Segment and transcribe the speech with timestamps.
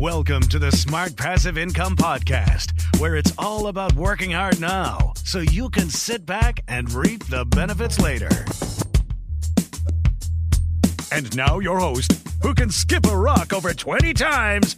[0.00, 5.38] Welcome to the Smart Passive Income Podcast, where it's all about working hard now so
[5.38, 8.28] you can sit back and reap the benefits later.
[11.10, 14.76] And now, your host, who can skip a rock over 20 times,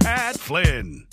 [0.00, 1.04] Pat Flynn.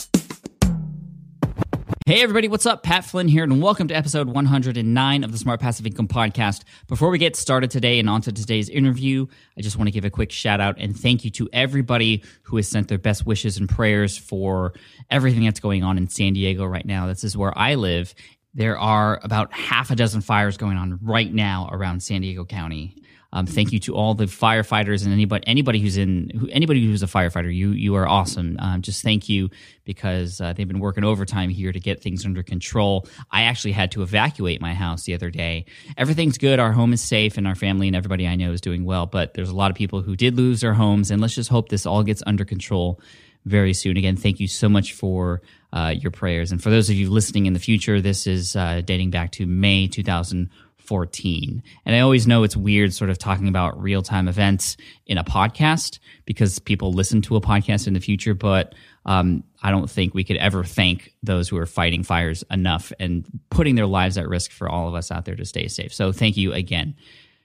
[2.07, 2.83] Hey, everybody, what's up?
[2.83, 6.61] Pat Flynn here, and welcome to episode 109 of the Smart Passive Income Podcast.
[6.87, 9.25] Before we get started today and onto today's interview,
[9.57, 12.57] I just want to give a quick shout out and thank you to everybody who
[12.57, 14.75] has sent their best wishes and prayers for
[15.09, 17.07] everything that's going on in San Diego right now.
[17.07, 18.13] This is where I live.
[18.53, 23.01] There are about half a dozen fires going on right now around San Diego County.
[23.33, 27.03] Um, thank you to all the firefighters and anybody anybody who's in who, anybody who's
[27.03, 27.53] a firefighter.
[27.53, 28.57] You you are awesome.
[28.59, 29.49] Um, just thank you
[29.83, 33.07] because uh, they've been working overtime here to get things under control.
[33.31, 35.65] I actually had to evacuate my house the other day.
[35.97, 36.59] Everything's good.
[36.59, 39.05] Our home is safe, and our family and everybody I know is doing well.
[39.05, 41.69] But there's a lot of people who did lose their homes, and let's just hope
[41.69, 42.99] this all gets under control
[43.45, 43.97] very soon.
[43.97, 46.51] Again, thank you so much for uh, your prayers.
[46.51, 49.45] And for those of you listening in the future, this is uh, dating back to
[49.45, 50.49] May 2000.
[50.87, 51.63] 14.
[51.85, 55.23] And I always know it's weird sort of talking about real time events in a
[55.23, 58.73] podcast because people listen to a podcast in the future, but
[59.05, 63.25] um, I don't think we could ever thank those who are fighting fires enough and
[63.49, 65.93] putting their lives at risk for all of us out there to stay safe.
[65.93, 66.95] So thank you again.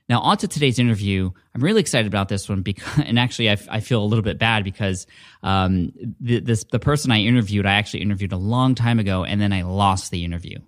[0.09, 1.31] Now, on to today's interview.
[1.55, 4.39] I'm really excited about this one because, and actually, I, I feel a little bit
[4.39, 5.07] bad because
[5.45, 9.41] um, the, this, the person I interviewed, I actually interviewed a long time ago, and
[9.41, 10.59] then I lost the interview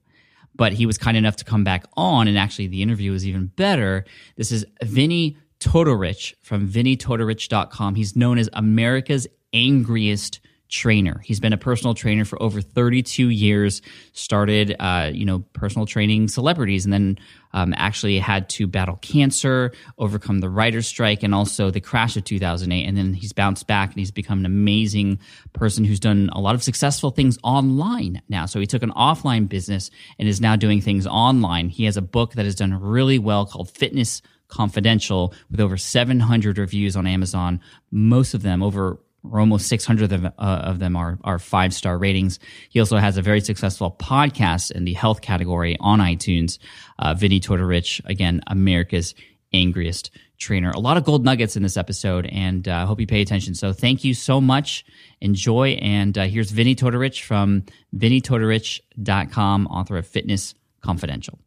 [0.54, 3.46] but he was kind enough to come back on, and actually the interview was even
[3.46, 4.04] better.
[4.36, 7.94] This is Vinnie Tortorich from vinnietortorich.com.
[7.94, 10.40] He's known as America's angriest
[10.72, 11.20] trainer.
[11.22, 13.82] He's been a personal trainer for over 32 years.
[14.12, 17.18] Started, uh, you know, personal training celebrities, and then
[17.52, 22.24] um, actually had to battle cancer, overcome the writer's strike, and also the crash of
[22.24, 22.84] 2008.
[22.84, 25.20] And then he's bounced back and he's become an amazing
[25.52, 28.46] person who's done a lot of successful things online now.
[28.46, 31.68] So he took an offline business and is now doing things online.
[31.68, 36.58] He has a book that has done really well called Fitness Confidential with over 700
[36.58, 37.60] reviews on Amazon.
[37.90, 38.98] Most of them over
[39.30, 42.38] or almost 600 of, uh, of them are, are five star ratings.
[42.68, 46.58] He also has a very successful podcast in the health category on iTunes.
[46.98, 49.14] Uh, Vinnie Tortorich, again, America's
[49.52, 50.70] angriest trainer.
[50.70, 53.54] A lot of gold nuggets in this episode, and I uh, hope you pay attention.
[53.54, 54.84] So thank you so much.
[55.20, 55.70] Enjoy.
[55.80, 57.64] And uh, here's Vinnie Tortorich from
[57.96, 61.38] vinnietortorich.com, author of Fitness Confidential.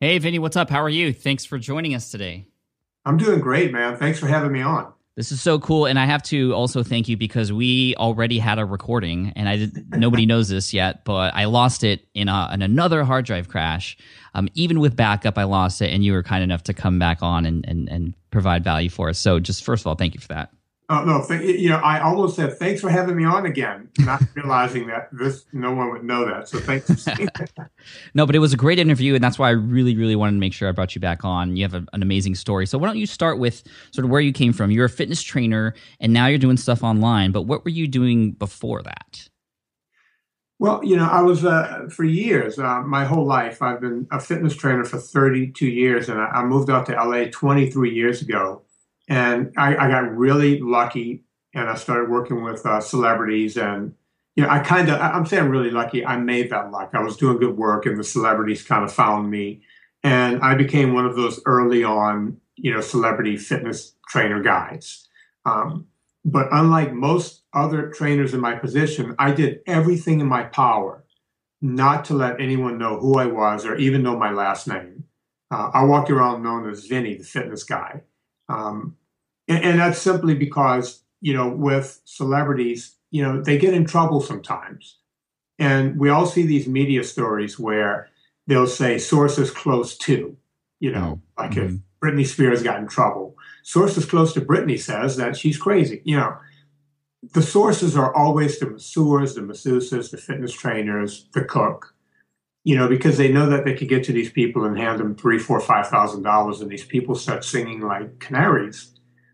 [0.00, 0.70] Hey, Vinnie, what's up?
[0.70, 1.12] How are you?
[1.12, 2.48] Thanks for joining us today.
[3.06, 3.96] I'm doing great, man.
[3.96, 4.92] Thanks for having me on.
[5.16, 8.58] This is so cool, and I have to also thank you because we already had
[8.58, 12.50] a recording, and I did, nobody knows this yet, but I lost it in, a,
[12.52, 13.96] in another hard drive crash.
[14.34, 17.22] Um, even with backup, I lost it, and you were kind enough to come back
[17.22, 19.20] on and, and, and provide value for us.
[19.20, 20.50] So, just first of all, thank you for that.
[20.90, 21.24] Oh no!
[21.26, 25.08] Th- you know, I almost said thanks for having me on again, not realizing that
[25.12, 26.46] this no one would know that.
[26.46, 27.06] So thanks.
[28.14, 30.38] no, but it was a great interview, and that's why I really, really wanted to
[30.38, 31.56] make sure I brought you back on.
[31.56, 32.66] You have a, an amazing story.
[32.66, 34.70] So why don't you start with sort of where you came from?
[34.70, 37.32] You're a fitness trainer, and now you're doing stuff online.
[37.32, 39.28] But what were you doing before that?
[40.58, 44.20] Well, you know, I was uh, for years, uh, my whole life, I've been a
[44.20, 48.64] fitness trainer for 32 years, and I, I moved out to LA 23 years ago
[49.08, 51.24] and I, I got really lucky
[51.54, 53.56] and I started working with uh, celebrities.
[53.56, 53.94] And
[54.36, 56.04] you know, I kind of I'm saying really lucky.
[56.04, 56.90] I made that luck.
[56.92, 59.62] I was doing good work, and the celebrities kind of found me,
[60.02, 65.08] and I became one of those early on, you know, celebrity fitness trainer guys.
[65.46, 65.86] Um,
[66.24, 71.04] but unlike most other trainers in my position, I did everything in my power
[71.60, 75.04] not to let anyone know who I was or even know my last name.
[75.50, 78.02] Uh, I walked around known as Vinnie, the fitness guy.
[78.48, 78.96] Um,
[79.48, 84.20] and, and that's simply because, you know, with celebrities, you know, they get in trouble
[84.20, 84.98] sometimes.
[85.58, 88.08] And we all see these media stories where
[88.46, 90.36] they'll say sources close to,
[90.80, 91.42] you know, mm-hmm.
[91.42, 92.06] like if mm-hmm.
[92.06, 93.36] Britney Spears got in trouble.
[93.62, 96.02] Sources close to Britney says that she's crazy.
[96.04, 96.36] You know,
[97.32, 101.93] the sources are always the masseurs, the masseuses, the fitness trainers, the cook,
[102.64, 105.14] you know, because they know that they could get to these people and hand them
[105.14, 108.90] three, four, five thousand dollars, and these people start singing like canaries.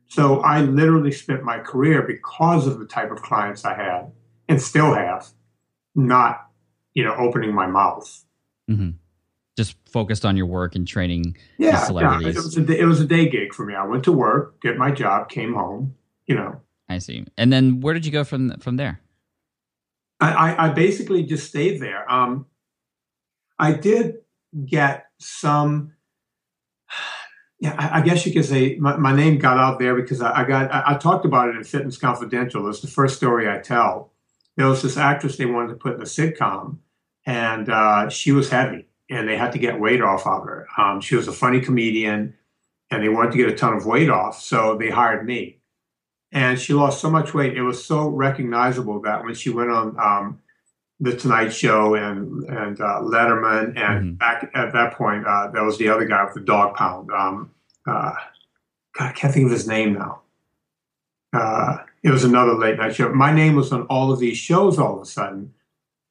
[0.08, 4.10] So I literally spent my career because of the type of clients I had
[4.48, 5.28] and still have,
[5.94, 6.48] not,
[6.94, 8.24] you know, opening my mouth.
[8.68, 8.90] Mm-hmm.
[9.56, 12.34] Just focused on your work and training yeah, celebrities.
[12.34, 13.74] Yeah, it was, a, it was a day gig for me.
[13.76, 15.94] I went to work, did my job, came home,
[16.26, 16.60] you know.
[16.88, 17.24] I see.
[17.38, 19.00] And then where did you go from from there?
[20.20, 22.10] I, I basically just stayed there.
[22.10, 22.46] Um,
[23.60, 24.16] I did
[24.64, 25.92] get some.
[27.62, 30.44] Yeah, I, guess you could say my, my, name got out there because I, I
[30.44, 30.72] got.
[30.72, 32.66] I, I, talked about it in Fitness Confidential.
[32.70, 34.12] It's the first story I tell.
[34.56, 36.78] There was this actress they wanted to put in a sitcom,
[37.26, 40.66] and uh, she was heavy, and they had to get weight off of her.
[40.78, 42.34] Um, she was a funny comedian,
[42.90, 45.60] and they wanted to get a ton of weight off, so they hired me
[46.32, 47.56] and she lost so much weight.
[47.56, 50.40] It was so recognizable that when she went on um,
[51.00, 54.12] the Tonight Show and and uh, Letterman, and mm-hmm.
[54.14, 57.10] back at that point, uh, that was the other guy with the dog pound.
[57.10, 57.50] Um,
[57.86, 58.12] uh,
[58.98, 60.22] God, I can't think of his name now.
[61.32, 63.12] Uh, it was another late night show.
[63.12, 65.54] My name was on all of these shows all of a sudden,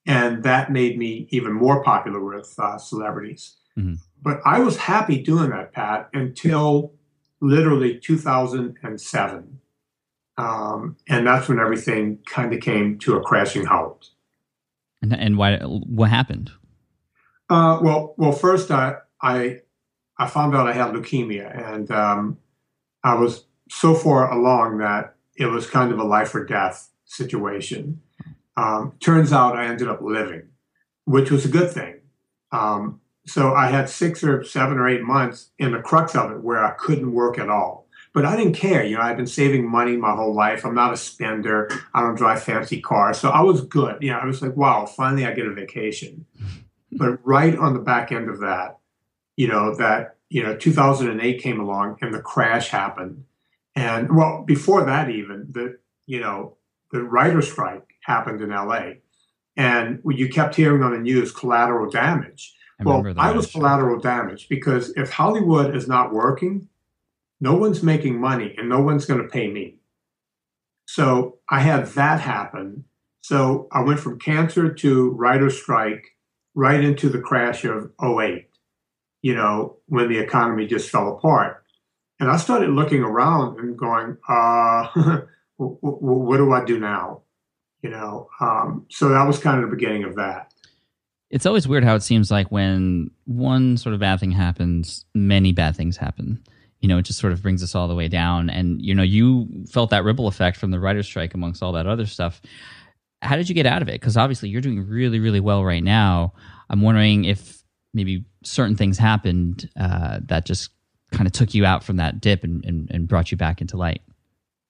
[0.06, 3.57] and that made me even more popular with uh, celebrities.
[3.77, 3.95] Mm-hmm.
[4.21, 6.94] But I was happy doing that, Pat, until
[7.41, 9.59] literally 2007
[10.39, 14.12] um, and that's when everything kind of came to a crashing halt.
[15.01, 15.57] And, and why?
[15.60, 16.51] What happened?
[17.50, 19.62] Uh, well, well, first I, I
[20.18, 22.38] I found out I had leukemia, and um,
[23.04, 28.01] I was so far along that it was kind of a life or death situation.
[28.57, 30.50] Um, turns out I ended up living,
[31.06, 32.01] which was a good thing.
[32.51, 36.44] Um, so I had six or seven or eight months in the crux of it
[36.44, 37.79] where I couldn't work at all.
[38.14, 38.84] But I didn't care.
[38.84, 40.66] You know, I've been saving money my whole life.
[40.66, 41.70] I'm not a spender.
[41.94, 43.20] I don't drive fancy cars.
[43.20, 43.98] So I was good.
[44.02, 46.26] You know, I was like, wow, finally I get a vacation.
[46.92, 48.80] but right on the back end of that,
[49.36, 53.26] you know, that, you know, 2008 came along and the crash happened.
[53.76, 56.58] And well, before that, even the, you know,
[56.92, 58.94] the writer strike happened in LA.
[59.56, 62.56] And you kept hearing on the news collateral damage.
[62.80, 66.70] I well, I was collateral damage because if Hollywood is not working,
[67.41, 69.75] no one's making money and no one's going to pay me.
[70.86, 72.86] So I had that happen.
[73.21, 76.18] So I went from cancer to writer strike
[76.56, 78.50] right into the crash of 08,
[79.21, 81.63] you know, when the economy just fell apart.
[82.19, 84.88] And I started looking around and going, uh,
[85.57, 87.21] what do I do now?
[87.81, 90.51] You know, um, so that was kind of the beginning of that.
[91.29, 95.53] It's always weird how it seems like when one sort of bad thing happens, many
[95.53, 96.43] bad things happen
[96.79, 98.50] you know, it just sort of brings us all the way down.
[98.50, 101.88] And, you know, you felt that ripple effect from the writer's strike amongst all that
[101.88, 102.41] other stuff.
[103.21, 104.00] How did you get out of it?
[104.00, 106.33] Because obviously you're doing really, really well right now.
[106.69, 110.69] I'm wondering if maybe certain things happened uh, that just
[111.12, 113.75] kind of took you out from that dip and, and, and brought you back into
[113.75, 114.01] light.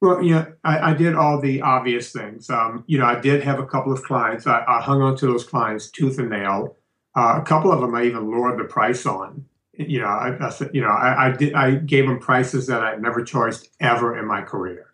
[0.02, 2.50] Well, yeah, I, I did all the obvious things.
[2.50, 4.48] Um, you know, I did have a couple of clients.
[4.48, 6.78] I, I hung on to those clients tooth and nail.
[7.16, 9.46] Uh, a couple of them I even lowered the price on
[9.80, 12.96] you know, I, I you know, I, I, did, I gave them prices that I
[12.98, 14.88] never charged ever in my career.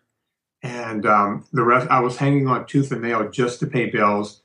[0.62, 4.42] And um, the rest, I was hanging on tooth and nail just to pay bills.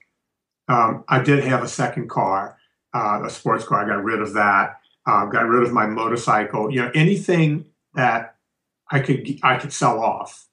[0.68, 2.58] Um, I did have a second car,
[2.94, 3.84] uh, a sports car.
[3.84, 4.80] I got rid of that.
[5.06, 6.72] Uh, got rid of my motorcycle.
[6.72, 8.36] You know, anything that
[8.92, 10.48] I could I could sell off,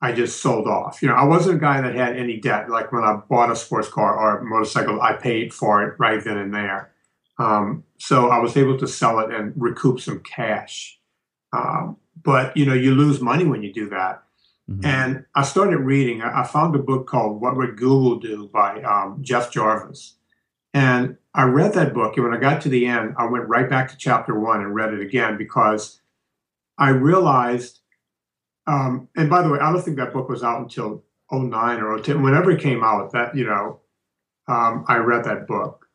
[0.00, 1.02] I just sold off.
[1.02, 2.70] You know, I wasn't a guy that had any debt.
[2.70, 6.22] Like when I bought a sports car or a motorcycle, I paid for it right
[6.22, 6.89] then and there.
[7.40, 11.00] Um, so I was able to sell it and recoup some cash.
[11.52, 14.22] Um, but you know, you lose money when you do that.
[14.70, 14.84] Mm-hmm.
[14.86, 16.22] And I started reading.
[16.22, 20.16] I found a book called "What Would Google Do" by um, Jeff Jarvis,
[20.74, 22.16] and I read that book.
[22.16, 24.74] And when I got to the end, I went right back to chapter one and
[24.74, 26.00] read it again because
[26.78, 27.80] I realized
[28.66, 31.98] Um, and by the way, I don't think that book was out until 09 or
[31.98, 32.22] 10.
[32.22, 33.80] Whenever it came out, that, you know,
[34.48, 35.86] um, I read that book.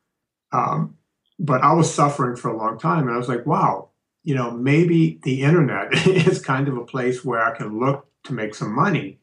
[0.52, 0.98] Um,
[1.40, 3.08] but I was suffering for a long time.
[3.08, 3.90] And I was like, wow,
[4.24, 8.34] you know, maybe the internet is kind of a place where I can look to
[8.34, 9.20] make some money.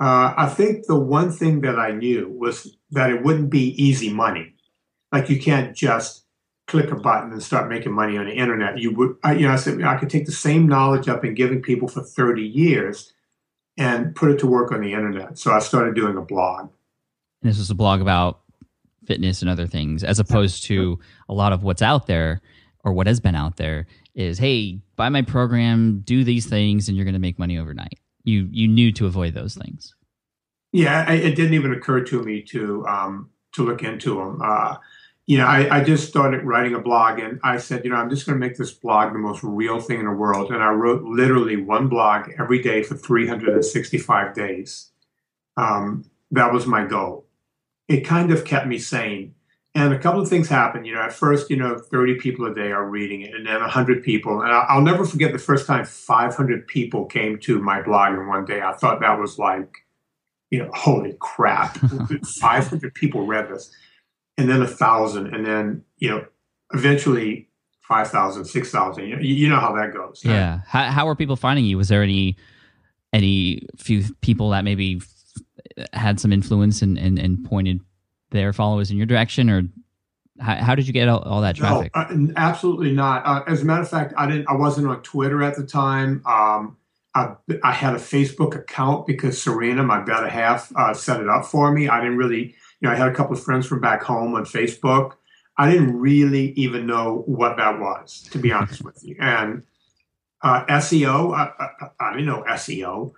[0.00, 4.12] Uh, I think the one thing that I knew was that it wouldn't be easy
[4.12, 4.54] money.
[5.12, 6.24] Like you can't just
[6.66, 8.78] click a button and start making money on the internet.
[8.78, 11.34] You would, I, you know, I said I could take the same knowledge I've been
[11.34, 13.12] giving people for 30 years
[13.76, 15.38] and put it to work on the internet.
[15.38, 16.70] So I started doing a blog.
[17.42, 18.40] And this is a blog about
[19.06, 22.40] fitness and other things, as opposed to a lot of what's out there
[22.84, 26.96] or what has been out there is, hey, buy my program, do these things, and
[26.96, 27.98] you're going to make money overnight.
[28.24, 29.94] You you knew to avoid those things.
[30.72, 34.40] Yeah, I, it didn't even occur to me to um, to look into them.
[34.42, 34.76] Uh,
[35.26, 38.10] you know, I, I just started writing a blog, and I said, you know, I'm
[38.10, 40.50] just going to make this blog the most real thing in the world.
[40.50, 44.90] And I wrote literally one blog every day for 365 days.
[45.56, 47.23] Um, that was my goal.
[47.88, 49.34] It kind of kept me sane.
[49.76, 50.86] And a couple of things happened.
[50.86, 53.60] You know, at first, you know, 30 people a day are reading it, and then
[53.60, 54.40] 100 people.
[54.40, 58.44] And I'll never forget the first time 500 people came to my blog in one
[58.44, 58.62] day.
[58.62, 59.78] I thought that was like,
[60.50, 61.76] you know, holy crap.
[62.40, 63.74] 500 people read this.
[64.38, 65.34] And then a thousand.
[65.34, 66.24] And then, you know,
[66.72, 67.48] eventually
[67.82, 69.08] 5,000, 6,000.
[69.08, 70.22] You, you know how that goes.
[70.24, 70.60] Yeah.
[70.66, 71.76] How, how are people finding you?
[71.76, 72.36] Was there any,
[73.12, 75.00] any few people that maybe
[75.92, 77.80] had some influence and, and, and pointed
[78.30, 79.62] their followers in your direction, or
[80.40, 81.92] how, how did you get all, all that traffic?
[81.94, 83.24] No, uh, absolutely not.
[83.24, 84.48] Uh, as a matter of fact, I didn't.
[84.48, 86.22] I wasn't on Twitter at the time.
[86.26, 86.76] Um,
[87.14, 91.44] I, I, had a Facebook account because Serena, my better half, uh, set it up
[91.44, 91.88] for me.
[91.88, 94.44] I didn't really, you know, I had a couple of friends from back home on
[94.44, 95.12] Facebook.
[95.56, 99.16] I didn't really even know what that was, to be honest with you.
[99.20, 99.62] And
[100.42, 103.12] uh, SEO, I, I, I, didn't know SEO.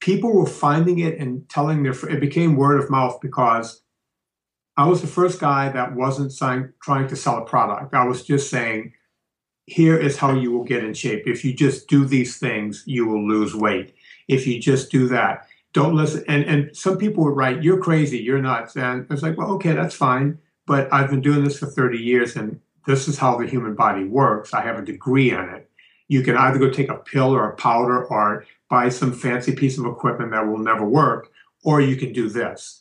[0.00, 1.92] People were finding it and telling their.
[2.08, 3.82] It became word of mouth because
[4.76, 7.94] I was the first guy that wasn't sign, trying to sell a product.
[7.94, 8.94] I was just saying,
[9.66, 11.24] here is how you will get in shape.
[11.26, 13.94] If you just do these things, you will lose weight.
[14.26, 16.24] If you just do that, don't listen.
[16.26, 18.76] And, and some people would write, you're crazy, you're nuts.
[18.76, 20.38] And it's like, well, okay, that's fine.
[20.66, 24.04] But I've been doing this for 30 years and this is how the human body
[24.04, 24.54] works.
[24.54, 25.70] I have a degree in it.
[26.08, 29.76] You can either go take a pill or a powder or buy some fancy piece
[29.76, 31.30] of equipment that will never work,
[31.64, 32.80] or you can do this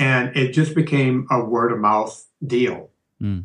[0.00, 2.88] and it just became a word of mouth deal.
[3.20, 3.44] Mm.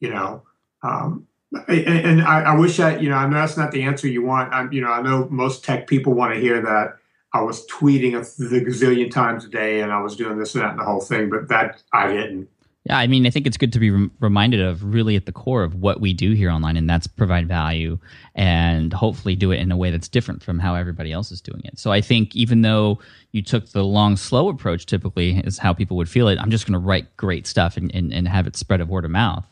[0.00, 0.42] You know,
[0.82, 1.26] um,
[1.66, 4.22] and, and I, I, wish I, you know, I know that's not the answer you
[4.22, 4.52] want.
[4.52, 6.96] I'm, you know, I know most tech people want to hear that
[7.32, 10.62] I was tweeting a, the gazillion times a day and I was doing this and
[10.62, 12.48] that and the whole thing, but that I didn't.
[12.86, 15.62] Yeah, I mean, I think it's good to be reminded of really at the core
[15.62, 17.98] of what we do here online, and that's provide value
[18.34, 21.62] and hopefully do it in a way that's different from how everybody else is doing
[21.64, 21.78] it.
[21.78, 22.98] So I think even though
[23.32, 26.38] you took the long, slow approach, typically is how people would feel it.
[26.38, 29.06] I'm just going to write great stuff and, and, and have it spread of word
[29.06, 29.46] of mouth.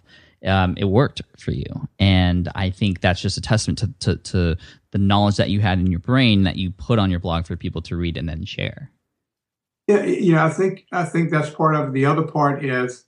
[0.45, 4.57] Um, it worked for you, and I think that's just a testament to, to, to
[4.91, 7.57] the knowledge that you had in your brain that you put on your blog for
[7.57, 8.91] people to read and then share.
[9.87, 11.93] Yeah, yeah, I think I think that's part of it.
[11.93, 13.05] The other part is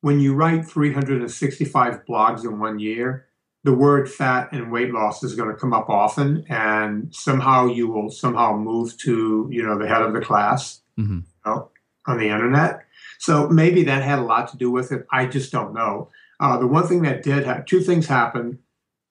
[0.00, 3.26] when you write 365 blogs in one year,
[3.64, 7.88] the word fat and weight loss is going to come up often, and somehow you
[7.88, 11.18] will somehow move to you know the head of the class mm-hmm.
[11.18, 11.70] you know,
[12.06, 12.84] on the internet.
[13.18, 15.06] So maybe that had a lot to do with it.
[15.10, 16.10] I just don't know.
[16.38, 18.58] Uh, the one thing that did have two things happened.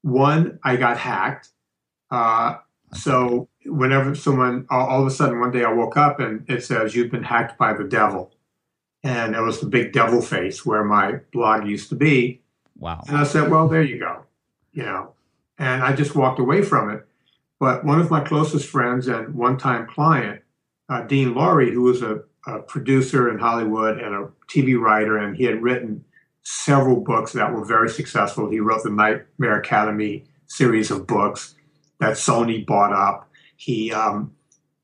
[0.03, 1.49] One, I got hacked.
[2.11, 2.57] Uh,
[2.93, 6.63] so whenever someone, all, all of a sudden, one day I woke up and it
[6.63, 8.34] says you've been hacked by the devil
[9.05, 12.41] and it was the big devil face where my blog used to be.
[12.77, 13.03] Wow.
[13.07, 14.23] And I said, well, there you go,
[14.73, 15.13] you know,
[15.59, 17.05] and I just walked away from it.
[17.59, 20.41] But one of my closest friends and one-time client,
[20.89, 25.37] uh, Dean Lorey, who was a, a producer in Hollywood and a TV writer, and
[25.37, 26.03] he had written
[26.41, 28.49] several books that were very successful.
[28.49, 31.55] He wrote the Nightmare Academy series of books
[31.99, 33.29] that Sony bought up.
[33.55, 34.33] He um,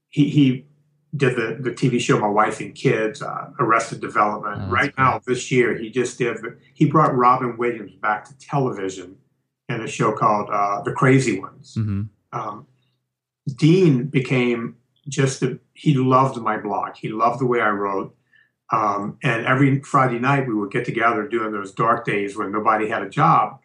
[0.10, 0.66] he, he
[1.16, 4.62] did the, the TV show My Wife and Kids, uh, Arrested Development.
[4.64, 6.38] Oh, right now, this year, he just did,
[6.74, 9.18] he brought Robin Williams back to television
[9.68, 11.76] in a show called uh, The Crazy Ones.
[11.78, 12.04] Mm-hmm.
[12.32, 12.68] Um,
[13.56, 14.78] Dean became
[15.08, 16.96] just, a, he loved my blog.
[16.96, 18.16] He loved the way I wrote.
[18.72, 22.88] Um, and every Friday night, we would get together during those dark days when nobody
[22.88, 23.60] had a job,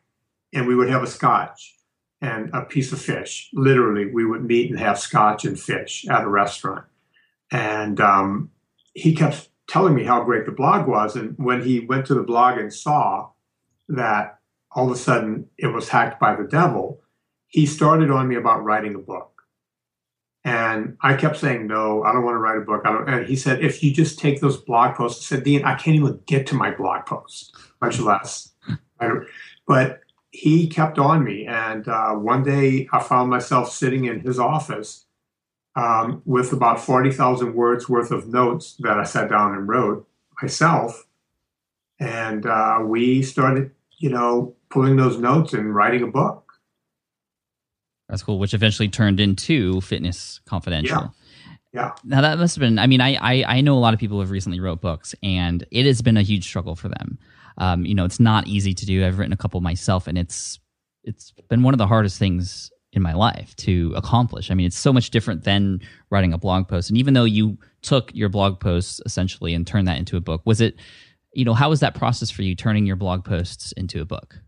[0.53, 1.77] and we would have a scotch
[2.21, 3.51] and a piece of fish.
[3.53, 6.87] Literally, we would meet and have scotch and fish at a restaurant
[7.51, 8.51] and um,
[8.95, 11.17] he kept telling me how great the blog was.
[11.17, 13.31] And when he went to the blog and saw
[13.89, 14.39] that
[14.73, 17.01] all of a sudden it was hacked by the devil,
[17.49, 19.33] he started on me about writing a book.
[20.45, 22.83] And I kept saying, no, I don't want to write a book.
[22.85, 23.09] I don't.
[23.09, 25.97] And he said, if you just take those blog posts, I said, Dean, I can't
[25.97, 27.51] even get to my blog posts,
[27.81, 28.53] much less.
[29.67, 30.01] but
[30.31, 31.47] he kept on me.
[31.47, 35.06] And uh, one day I found myself sitting in his office
[35.77, 40.09] um, with about 40,000 words worth of notes that I sat down and wrote
[40.43, 41.07] myself.
[42.01, 46.45] And uh, we started, you know, pulling those notes and writing a book.
[48.09, 51.13] That's cool, which eventually turned into Fitness Confidential.
[51.73, 51.73] Yeah.
[51.73, 51.93] yeah.
[52.05, 52.79] Now that must have been.
[52.79, 55.65] I mean, I, I I know a lot of people have recently wrote books, and
[55.73, 57.19] it has been a huge struggle for them.
[57.59, 59.05] Um, you know, it's not easy to do.
[59.05, 60.61] I've written a couple myself, and it's
[61.03, 64.51] it's been one of the hardest things in my life to accomplish.
[64.51, 66.91] I mean, it's so much different than writing a blog post.
[66.91, 70.43] And even though you took your blog posts essentially and turned that into a book,
[70.45, 70.77] was it,
[71.33, 74.41] you know, how was that process for you turning your blog posts into a book?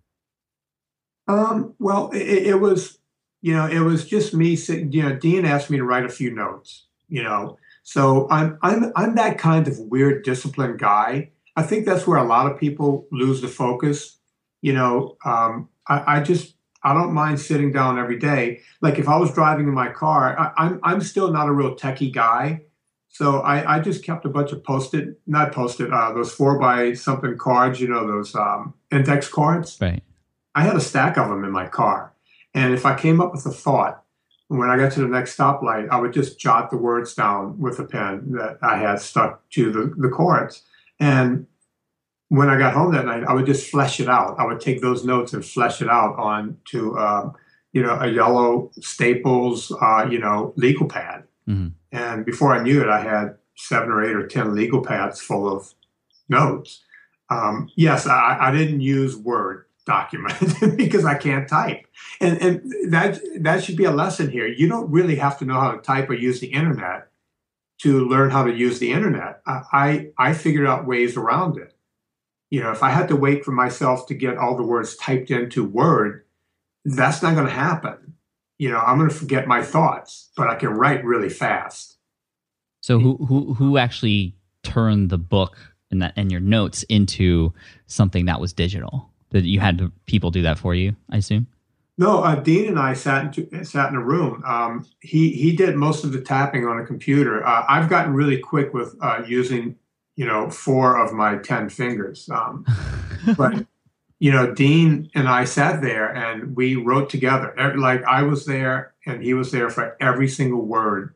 [1.29, 2.99] Um, well, it, it was
[3.41, 6.09] you know, it was just me sitting, you know, Dean asked me to write a
[6.09, 7.57] few notes, you know.
[7.83, 11.31] So I'm I'm I'm that kind of weird disciplined guy.
[11.57, 14.19] I think that's where a lot of people lose the focus.
[14.61, 18.61] You know, um, I, I just I don't mind sitting down every day.
[18.81, 21.75] Like if I was driving in my car, I, I'm I'm still not a real
[21.75, 22.63] techie guy.
[23.09, 26.93] So I, I just kept a bunch of post-it, not post-it, uh, those four by
[26.93, 29.79] something cards, you know, those um, index cards.
[29.81, 30.03] Right.
[30.55, 32.13] I had a stack of them in my car.
[32.55, 34.05] And if I came up with a thought,
[34.49, 37.79] when I got to the next stoplight, I would just jot the words down with
[37.79, 40.63] a pen that I had stuck to the, the cords.
[41.01, 41.47] And
[42.29, 44.39] when I got home that night, I would just flesh it out.
[44.39, 47.35] I would take those notes and flesh it out on to, um,
[47.73, 51.25] you know, a yellow Staples, uh, you know, legal pad.
[51.49, 51.69] Mm-hmm.
[51.93, 55.51] And before I knew it, I had seven or eight or 10 legal pads full
[55.51, 55.75] of
[56.29, 56.85] notes.
[57.31, 60.37] Um, yes, I, I didn't use Word document
[60.77, 61.87] because I can't type.
[62.21, 64.47] And and that that should be a lesson here.
[64.47, 67.09] You don't really have to know how to type or use the internet
[67.79, 69.41] to learn how to use the internet.
[69.47, 71.75] I I, figured out ways around it.
[72.51, 75.31] You know, if I had to wait for myself to get all the words typed
[75.31, 76.25] into Word,
[76.85, 78.15] that's not going to happen.
[78.59, 81.99] You know, I'm going to forget my thoughts, but I can write really fast.
[82.81, 85.57] So who who who actually turned the book
[85.91, 87.53] and that and your notes into
[87.87, 89.11] something that was digital?
[89.31, 91.49] That you had to, people do that for you, I assume.
[91.99, 94.43] No, uh, Dean and I sat in, sat in a room.
[94.47, 97.45] Um, he he did most of the tapping on a computer.
[97.45, 99.77] Uh, I've gotten really quick with uh, using
[100.19, 102.67] you know four of my ten fingers, um,
[103.37, 103.65] but
[104.19, 107.55] you know Dean and I sat there and we wrote together.
[107.77, 111.15] Like I was there and he was there for every single word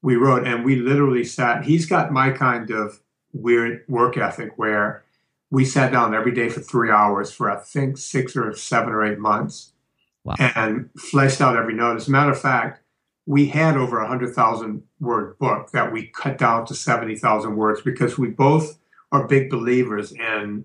[0.00, 1.64] we wrote, and we literally sat.
[1.66, 3.00] He's got my kind of
[3.34, 5.04] weird work ethic where
[5.50, 9.04] we sat down every day for three hours for I think six or seven or
[9.04, 9.72] eight months,
[10.24, 10.36] wow.
[10.38, 11.96] and fleshed out every note.
[11.96, 12.82] As a matter of fact,
[13.28, 17.56] we had over a hundred thousand word book that we cut down to seventy thousand
[17.56, 18.78] words because we both
[19.12, 20.64] are big believers in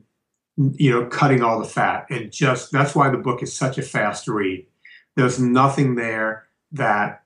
[0.56, 3.82] you know cutting all the fat and just that's why the book is such a
[3.82, 4.66] fast read.
[5.16, 7.24] There's nothing there that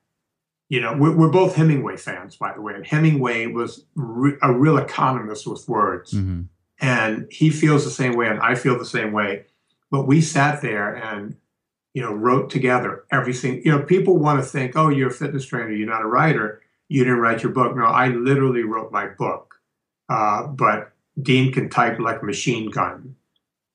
[0.70, 2.74] you know we're, we're both Hemingway fans, by the way.
[2.74, 6.14] And Hemingway was re- a real economist with words.
[6.14, 6.42] Mm-hmm
[6.80, 9.44] and he feels the same way and i feel the same way
[9.90, 11.36] but we sat there and
[11.98, 15.48] you know wrote together everything you know people want to think oh you're a fitness
[15.48, 16.62] trainer you're not a writer.
[16.90, 17.76] You didn't write your book.
[17.76, 19.56] No i literally wrote my book
[20.08, 23.16] uh, but dean can type like a machine gun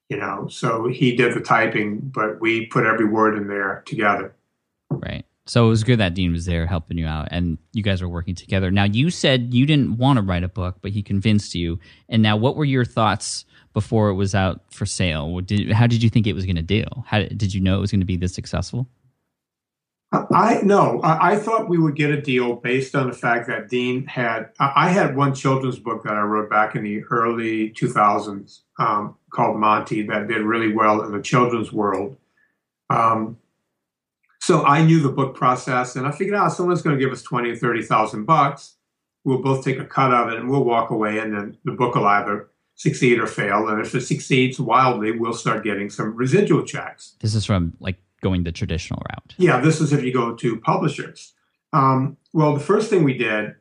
[0.09, 0.47] you know?
[0.49, 4.33] So he did the typing but we put every word in there together.
[4.89, 5.25] Right.
[5.47, 8.09] So it was good that Dean was there helping you out and you guys were
[8.09, 8.71] working together.
[8.71, 11.81] Now, you said you didn't want to write a book, but he convinced you.
[12.09, 15.41] And now, what were your thoughts before it was out for sale?
[15.41, 16.85] Did, how did you think it was going to do?
[17.07, 18.89] How, did you know it was going to be this successful?
[20.13, 23.71] I no, I, I, thought we would get a deal based on the fact that
[23.71, 24.51] Dean had.
[24.61, 29.59] I had one children's book that I wrote back in the early 2000s um, called
[29.59, 32.19] Monty that did really well in the children's world.
[32.91, 33.39] Um,
[34.39, 37.13] so I knew the book process, and I figured out oh, someone's going to give
[37.13, 38.75] us twenty or thirty thousand bucks.
[39.25, 41.95] We'll both take a cut of it, and we'll walk away, and then the book
[41.95, 42.51] will either
[42.83, 43.69] succeed or fail.
[43.69, 47.15] And if it succeeds wildly, we'll start getting some residual checks.
[47.21, 49.35] This is from like going the traditional route.
[49.39, 51.33] Yeah, this is if you go to publishers.
[51.73, 53.55] Um, well, the first thing we did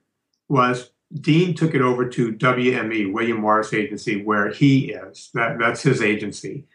[0.49, 5.29] was Dean took it over to WME, William Morris Agency, where he is.
[5.33, 6.65] That that's his agency,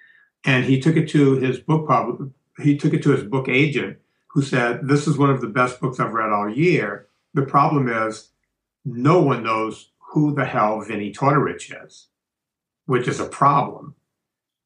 [0.44, 2.30] and he took it to his book pub,
[2.60, 5.80] he took it to his book agent who said, This is one of the best
[5.80, 7.08] books I've read all year.
[7.34, 8.30] The problem is,
[8.84, 12.08] no one knows who the hell Vinnie Tortorich is,
[12.86, 13.94] which is a problem.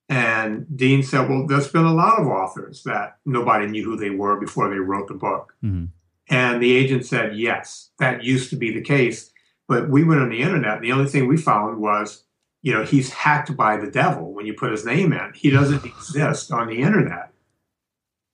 [0.09, 4.11] And Dean said, Well, there's been a lot of authors that nobody knew who they
[4.11, 5.55] were before they wrote the book.
[5.63, 5.87] Mm-hmm.
[6.31, 9.33] And the agent said, yes, that used to be the case.
[9.69, 12.25] But we went on the internet, and the only thing we found was,
[12.63, 15.33] you know, he's hacked by the devil when you put his name in.
[15.35, 17.33] He doesn't exist on the internet,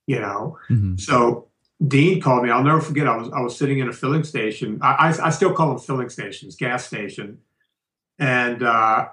[0.07, 0.59] you know.
[0.68, 1.01] Mhm.
[1.01, 1.49] So
[1.87, 2.51] Dean called me.
[2.51, 3.07] I'll never forget.
[3.07, 4.79] I was I was sitting in a filling station.
[4.83, 7.38] I, I, I still call them filling stations, gas station.
[8.18, 9.09] And uh,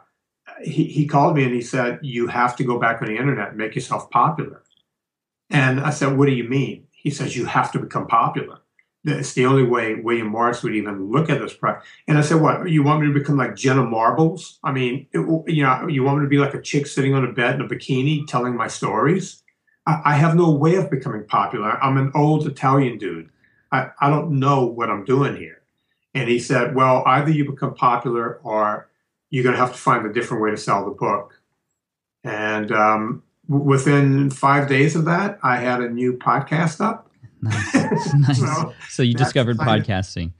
[0.61, 3.49] he, he called me and he said, You have to go back on the internet
[3.49, 4.63] and make yourself popular.
[5.49, 6.87] And I said, What do you mean?
[6.91, 8.59] He says, You have to become popular.
[9.05, 11.85] It's the only way William Morris would even look at this project.
[12.07, 12.69] And I said, What?
[12.69, 14.59] You want me to become like Jenna Marbles?
[14.63, 17.25] I mean, it, you know, you want me to be like a chick sitting on
[17.25, 19.43] a bed in a bikini telling my stories?
[19.85, 21.71] I, I have no way of becoming popular.
[21.83, 23.29] I'm an old Italian dude.
[23.71, 25.63] I, I don't know what I'm doing here.
[26.13, 28.89] And he said, Well, either you become popular or
[29.33, 31.41] you're going to have to find a different way to sell the book.
[32.23, 37.09] And um, w- within five days of that, I had a new podcast up.
[37.41, 37.73] Nice.
[38.13, 38.37] nice.
[38.39, 40.33] So, so you discovered podcasting.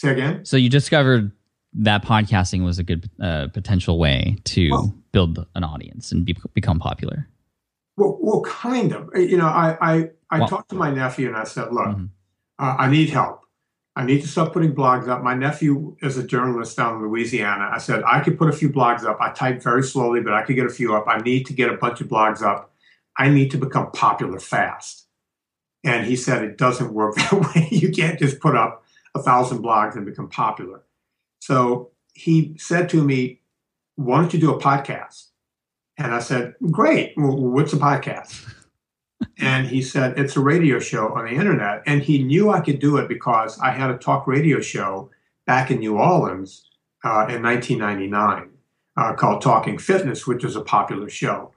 [0.00, 0.44] Say again?
[0.44, 1.30] So you discovered
[1.74, 6.36] that podcasting was a good uh, potential way to Well- build an audience and be,
[6.52, 7.28] become popular.
[7.96, 9.08] Well, well, kind of.
[9.14, 12.08] You know, I I, I Well- talked to my nephew and I said, look, Mhm.
[12.58, 13.45] uh, I need help.
[13.96, 15.22] I need to start putting blogs up.
[15.22, 17.70] My nephew is a journalist down in Louisiana.
[17.72, 19.18] I said I could put a few blogs up.
[19.22, 21.06] I type very slowly, but I could get a few up.
[21.08, 22.74] I need to get a bunch of blogs up.
[23.16, 25.06] I need to become popular fast.
[25.82, 27.68] And he said it doesn't work that way.
[27.70, 30.82] You can't just put up a thousand blogs and become popular.
[31.40, 33.40] So he said to me,
[33.94, 35.28] "Why don't you do a podcast?"
[35.96, 37.14] And I said, "Great.
[37.16, 38.46] Well, what's a podcast?"
[39.38, 41.82] And he said, It's a radio show on the internet.
[41.86, 45.10] And he knew I could do it because I had a talk radio show
[45.46, 46.68] back in New Orleans
[47.04, 48.50] uh, in 1999
[48.96, 51.52] uh, called Talking Fitness, which is a popular show.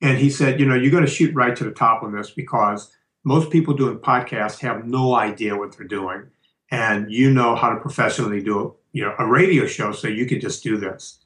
[0.00, 2.30] And he said, You know, you're going to shoot right to the top on this
[2.30, 2.92] because
[3.24, 6.28] most people doing podcasts have no idea what they're doing.
[6.70, 10.40] And you know how to professionally do you know, a radio show, so you could
[10.40, 11.18] just do this.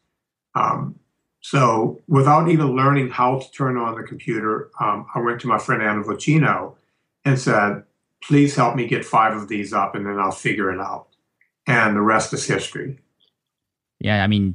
[0.54, 0.96] Um,
[1.42, 5.59] so without even learning how to turn on the computer, um, I went to my
[5.59, 6.76] friend Anna Vocino
[7.24, 7.83] and said,
[8.22, 11.09] please help me get five of these up and then I'll figure it out.
[11.66, 13.00] And the rest is history.
[13.98, 14.55] Yeah, I mean,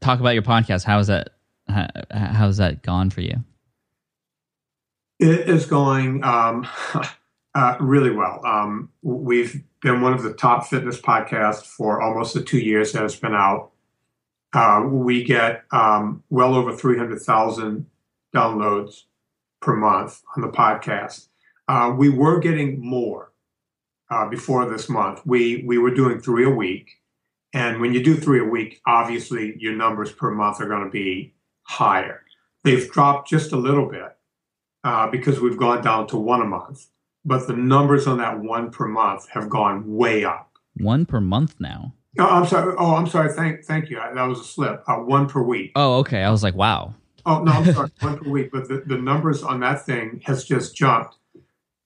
[0.00, 0.84] talk about your podcast.
[0.84, 1.30] How is that?
[1.68, 3.36] How, how's that gone for you?
[5.20, 6.66] It is going um,
[7.54, 8.44] uh, really well.
[8.44, 13.04] Um, we've been one of the top fitness podcasts for almost the two years that
[13.04, 13.70] it's been out.
[14.54, 17.86] Uh, we get um, well over 300,000
[18.34, 19.02] downloads
[19.60, 21.26] per month on the podcast.
[21.66, 23.32] Uh, we were getting more
[24.10, 25.20] uh, before this month.
[25.24, 27.00] We we were doing three a week,
[27.52, 30.90] and when you do three a week, obviously your numbers per month are going to
[30.90, 32.22] be higher.
[32.62, 34.16] They've dropped just a little bit
[34.84, 36.86] uh, because we've gone down to one a month,
[37.24, 40.58] but the numbers on that one per month have gone way up.
[40.76, 41.94] One per month now.
[42.18, 42.74] Oh, I'm sorry.
[42.78, 43.32] Oh, I'm sorry.
[43.32, 43.96] Thank, thank you.
[43.96, 44.84] That was a slip.
[44.86, 45.72] Uh, one per week.
[45.74, 46.22] Oh, okay.
[46.22, 46.94] I was like, wow.
[47.26, 47.90] Oh no, I'm sorry.
[48.00, 48.50] one per week.
[48.52, 51.16] But the, the numbers on that thing has just jumped,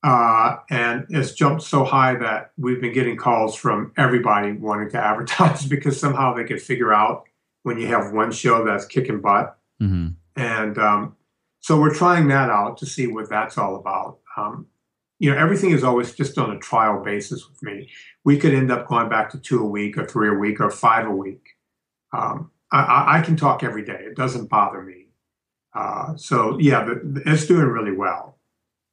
[0.03, 4.99] uh, and it's jumped so high that we've been getting calls from everybody wanting to
[5.05, 7.25] advertise because somehow they could figure out
[7.63, 11.17] when you have one show that's kicking butt, hmm and um,
[11.61, 14.19] so we're trying that out to see what that's all about.
[14.37, 14.67] Um,
[15.19, 17.91] you know, everything is always just on a trial basis with me.
[18.25, 20.71] We could end up going back to two a week, or three a week, or
[20.71, 21.57] five a week.
[22.13, 25.07] Um, I- I, can talk every day; it doesn't bother me.
[25.75, 26.87] Uh, so yeah,
[27.27, 28.39] it's doing really well.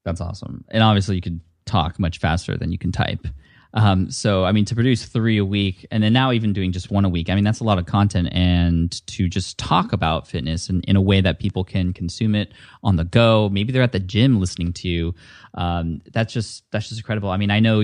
[0.03, 0.65] That's awesome.
[0.69, 3.27] And obviously, you can talk much faster than you can type.
[3.75, 6.89] Um, so, I mean, to produce three a week and then now even doing just
[6.89, 8.29] one a week, I mean, that's a lot of content.
[8.31, 12.53] And to just talk about fitness in, in a way that people can consume it
[12.83, 15.13] on the go, maybe they're at the gym listening to you.
[15.55, 17.29] Um, that's just that's just incredible.
[17.29, 17.83] I mean, I know.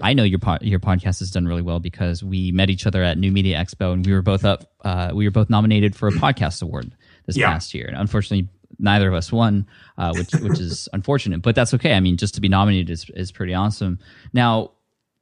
[0.00, 3.02] I know your pod, your podcast has done really well because we met each other
[3.02, 4.70] at New Media Expo and we were both up.
[4.84, 6.92] Uh, we were both nominated for a podcast award
[7.26, 7.50] this Yeah.
[7.50, 7.86] past year.
[7.88, 8.48] And unfortunately,
[8.78, 11.42] neither of us won, uh, which which is unfortunate.
[11.42, 11.94] But that's okay.
[11.94, 13.98] I mean, just to be nominated is is pretty awesome.
[14.32, 14.70] Now,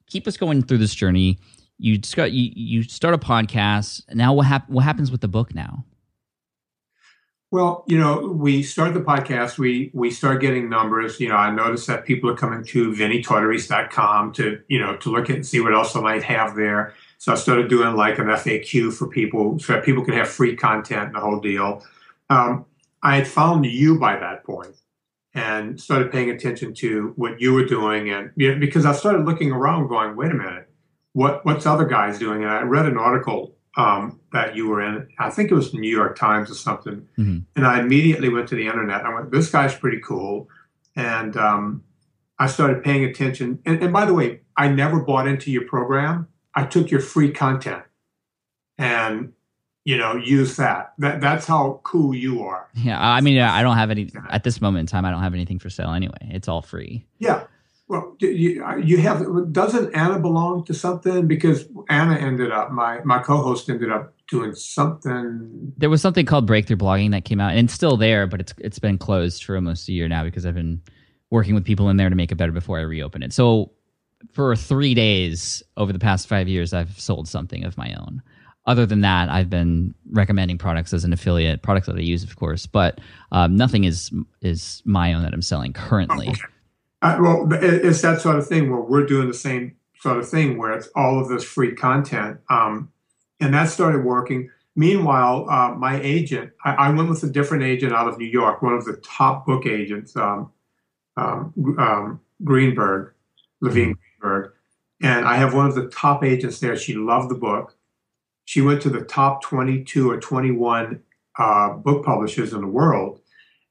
[0.07, 1.39] keep us going through this journey.
[1.79, 4.03] You start you, you start a podcast.
[4.15, 5.85] Now, what hap- what happens with the book now?
[7.53, 9.59] Well, you know, we start the podcast.
[9.59, 11.21] We we start getting numbers.
[11.21, 15.31] You know, I noticed that people are coming to vinnietortorich.com to you know to look
[15.31, 16.95] at and see what else I might have there.
[17.19, 20.57] So I started doing like an FAQ for people so that people can have free
[20.57, 21.85] content and the whole deal.
[22.31, 22.67] Um,
[23.03, 24.75] I had found you by that point
[25.37, 29.27] and started paying attention to what you were doing, and you know, because I started
[29.27, 30.69] looking around, going, "Wait a minute,
[31.13, 35.07] what what's other guys doing?" And I read an article um, that you were in.
[35.19, 37.07] I think it was the New York Times or something.
[37.19, 37.45] Mhm.
[37.55, 39.05] And I immediately went to the internet.
[39.05, 40.49] I went, "This guy's pretty cool,"
[40.97, 41.83] and um,
[42.39, 43.61] I started paying attention.
[43.67, 46.29] And, and by the way, I never bought into your program.
[46.55, 47.83] I took your free content
[48.79, 49.33] and
[49.87, 50.93] you know use that.
[50.99, 52.69] That that's how cool you are.
[52.75, 55.05] Yeah, I mean, I don't have any at this moment in time.
[55.05, 56.19] I don't have anything for sale anyway.
[56.23, 57.07] It's all free.
[57.21, 57.45] Yeah.
[57.89, 61.29] Well, you, uh, you have doesn't Anna belong to something?
[61.29, 65.73] Because Anna ended up my my co-host ended up doing something.
[65.77, 68.55] There was something called Breakthrough Blogging that came out, and it's still there, but it's
[68.59, 70.83] it's been closed for almost a year now because I've been
[71.31, 73.33] working with people in there to make it better before I reopen it.
[73.33, 73.71] So
[74.33, 78.21] for three days over the past five years, I've sold something of my own.
[78.67, 82.35] Other than that, I've been recommending products as an affiliate, products that I use, of
[82.35, 83.01] course, but
[83.31, 86.29] um, nothing is is my own that I'm selling currently.
[86.29, 86.41] Okay.
[87.03, 90.59] Uh, well, it's that sort of thing where we're doing the same sort of thing
[90.59, 92.41] where it's all of this free content.
[92.51, 92.91] Um,
[93.41, 94.51] and that started working.
[94.75, 98.63] Meanwhile, uh, my agent, I, I, went with a different agent out of New York,
[98.63, 100.53] one of the top book agents, um,
[101.17, 103.13] um, um Greenberg,
[103.61, 104.21] Levine mm-hmm.
[104.21, 104.53] Greenberg.
[105.03, 106.77] And I have one of the top agents there.
[106.77, 107.76] She loved the book.
[108.47, 111.03] She went to the top 22 or 21
[111.39, 113.21] uh, book publishers in the world.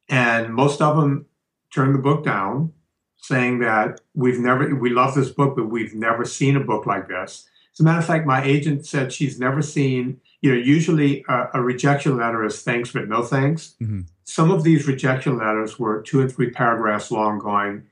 [0.08, 1.26] And most of them
[1.74, 2.74] turned the book down
[3.18, 7.08] saying that we've never, we love this book, but we've never seen a book like
[7.08, 7.48] this.
[7.74, 11.48] As a matter of fact, my agent said she's never seen, you know, usually a,
[11.56, 13.76] a rejection letter is thanks, but no thanks.
[13.82, 14.02] Mm-hmm.
[14.26, 17.84] Some of these rejection letters were two and three paragraphs long, going,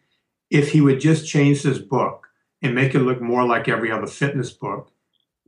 [0.51, 2.27] if he would just change this book
[2.61, 4.92] and make it look more like every other fitness book,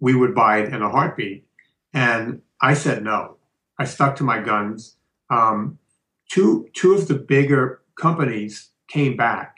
[0.05, 1.45] we would buy it in a heartbeat.
[1.93, 3.37] And I said no.
[3.79, 4.97] I stuck to my guns.
[5.29, 5.79] Um,
[6.29, 9.55] two, two of the bigger companies came back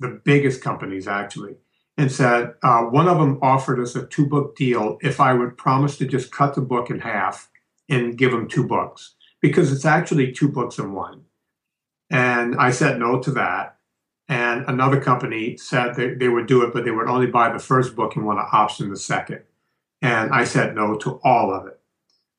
[0.00, 1.56] the biggest companies actually,
[1.96, 5.56] and said uh, one of them offered us a two book deal if I would
[5.56, 7.50] promise to just cut the book in half
[7.88, 11.22] and give them two books because it's actually two books in one.
[12.10, 13.76] And I said no to that.
[14.28, 17.96] And another company said they would do it, but they would only buy the first
[17.96, 19.40] book and want to option the second.
[20.00, 21.80] And I said no to all of it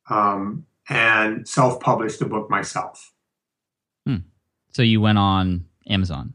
[0.10, 3.14] um, and self published the book myself.
[4.06, 4.18] Hmm.
[4.72, 6.34] So you went on Amazon?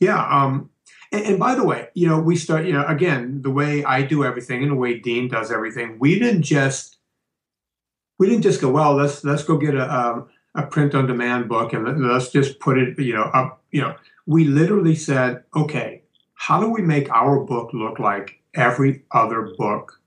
[0.00, 0.24] Yeah.
[0.26, 0.70] Um,
[1.12, 4.02] and, and, by the way, you know, we start, you know, again, the way I
[4.02, 6.98] do everything and the way Dean does everything, we didn't just,
[8.18, 11.48] we didn't just go, well, let's, let's go get a, um, a print on demand
[11.48, 13.94] book and let, let's just put it, you know, up, you know,
[14.26, 16.02] we literally said, okay,
[16.34, 19.97] how do we make our book look like every other book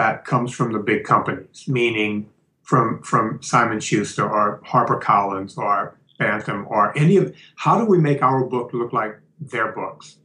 [0.00, 2.26] that comes from the big companies, meaning
[2.62, 7.98] from, from Simon Schuster or Harper Collins or Bantam or any of, how do we
[7.98, 10.16] make our book look like their books.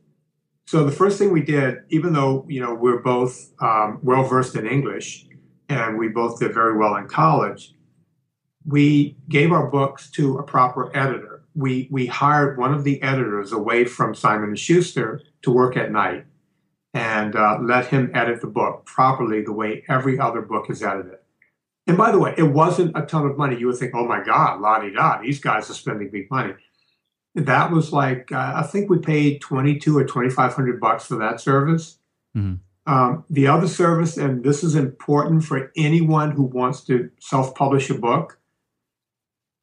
[0.65, 4.55] So the first thing we did, even though you know we're both um, well versed
[4.55, 5.27] in English
[5.69, 7.75] and we both did very well in college,
[8.65, 11.43] we gave our books to a proper editor.
[11.53, 16.25] We we hired one of the editors away from Simon Schuster to work at night
[16.95, 21.19] and uh, let him edit the book properly the way every other book is edited.
[21.85, 23.59] And by the way, it wasn't a ton of money.
[23.59, 26.55] You would think, oh my God, la di da, these guys are spending big money
[27.35, 31.05] that was like uh, I think we paid twenty two or twenty five hundred bucks
[31.05, 31.99] for that service.
[32.35, 32.55] Mm-hmm.
[32.91, 37.89] Um, the other service, and this is important for anyone who wants to self publish
[37.89, 38.39] a book.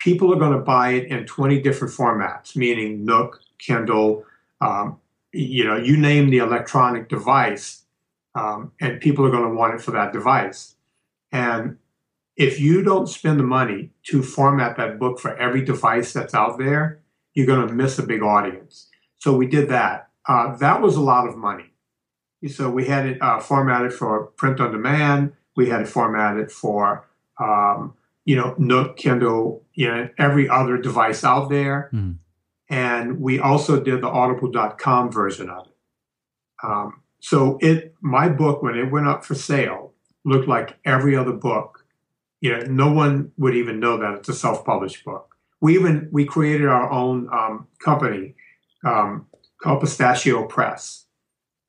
[0.01, 4.25] People are going to buy it in twenty different formats, meaning Nook, Kindle,
[4.61, 4.99] um,
[5.33, 7.83] you know, you name the electronic device,
[8.35, 10.75] um, and people are going to want it for that device.
[11.31, 11.79] And
[12.37, 16.59] if you don't spend the money to format that book for every device that's out
[16.59, 17.01] there,
[17.35, 18.89] you're going to miss a big audience.
[19.19, 20.09] So we did that.
[20.29, 21.73] Uh, that was a lot of money.
[22.49, 25.33] So we had it uh, formatted for print on demand.
[25.55, 27.07] We had it formatted for,
[27.39, 31.91] um, you know, Nook, Kindle, you know, every other device out there.
[31.93, 32.17] Mm.
[32.69, 35.73] And we also did the audible.com version of it.
[36.63, 39.93] Um, so it, my book, when it went up for sale,
[40.25, 41.85] looked like every other book.
[42.41, 46.27] You know, no one would even know that it's a self-published book we even we
[46.27, 48.35] created our own um, company
[48.85, 49.27] um,
[49.63, 51.07] called Pistachio Press,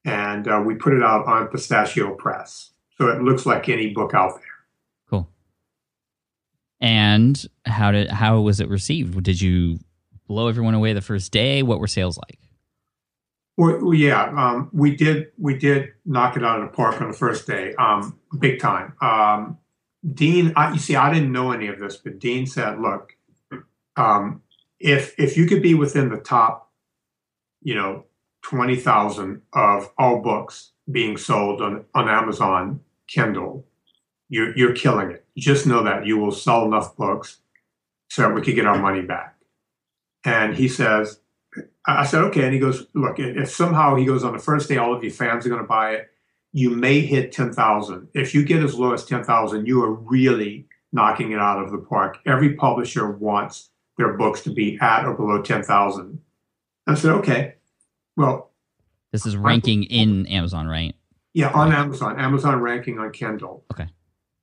[0.04, 4.14] and uh, we put it out on Pistachio Press, so it looks like any book
[4.16, 4.66] out there.
[5.10, 5.30] Cool.
[6.82, 9.24] And how did how was it received?
[9.24, 9.80] Did you
[10.34, 11.62] blow everyone away the first day?
[11.62, 12.40] What were sales like?
[13.56, 15.28] Well, yeah, um, we did.
[15.38, 18.96] We did knock it out of the park on the first day, um, big time.
[19.00, 19.60] Um,
[20.12, 23.16] Dean, I, you see, I didn't know any of this, but Dean said, "Look,
[23.96, 24.42] um,
[24.80, 26.72] if if you could be within the top,
[27.62, 28.06] you know,
[28.42, 33.68] twenty thousand of all books being sold on on Amazon Kindle,
[34.30, 35.26] you're you're killing it.
[35.38, 37.38] Just know that you will sell enough books
[38.10, 39.33] so that we could get our money back.
[40.26, 41.20] And he says,
[41.86, 42.44] I said, okay.
[42.44, 45.12] And he goes, look, if somehow he goes on the first day, all of your
[45.12, 46.10] fans are going to buy it,
[46.54, 48.08] you may hit 10,000.
[48.14, 51.80] If you get as low as 10,000, you are really knocking it out of the
[51.80, 52.20] park.
[52.26, 56.22] Every publisher wants their books to be at or below 10,000.
[56.88, 57.56] I said, okay,
[58.16, 58.52] well.
[59.12, 60.96] This is ranking in Amazon, right?
[61.34, 63.64] Yeah, on Amazon, Amazon ranking on Kindle.
[63.72, 63.90] Okay.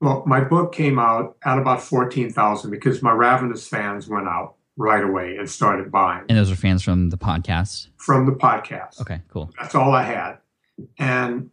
[0.00, 5.04] Well, my book came out at about 14,000 because my Ravenous fans went out right
[5.04, 6.24] away and started buying.
[6.30, 7.88] And those are fans from the podcast?
[7.98, 9.00] From the podcast.
[9.02, 9.52] Okay, cool.
[9.60, 10.38] That's all I had.
[10.98, 11.50] And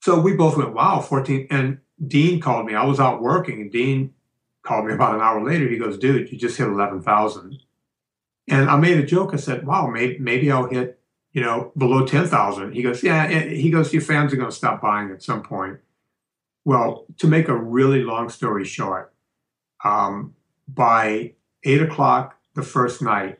[0.00, 1.48] so we both went, wow, 14.
[1.50, 2.74] And Dean called me.
[2.74, 4.14] I was out working, and Dean
[4.62, 5.68] called me about an hour later.
[5.68, 7.58] He goes, dude, you just hit 11,000.
[8.48, 9.34] And I made a joke.
[9.34, 10.98] I said, wow, maybe, maybe I'll hit,
[11.32, 12.72] you know, below 10,000.
[12.72, 13.28] He goes, yeah.
[13.28, 15.78] He goes, your fans are going to stop buying at some point.
[16.64, 19.12] Well, to make a really long story short,
[19.84, 20.34] um,
[20.66, 21.33] by
[21.64, 23.38] eight o'clock the first night,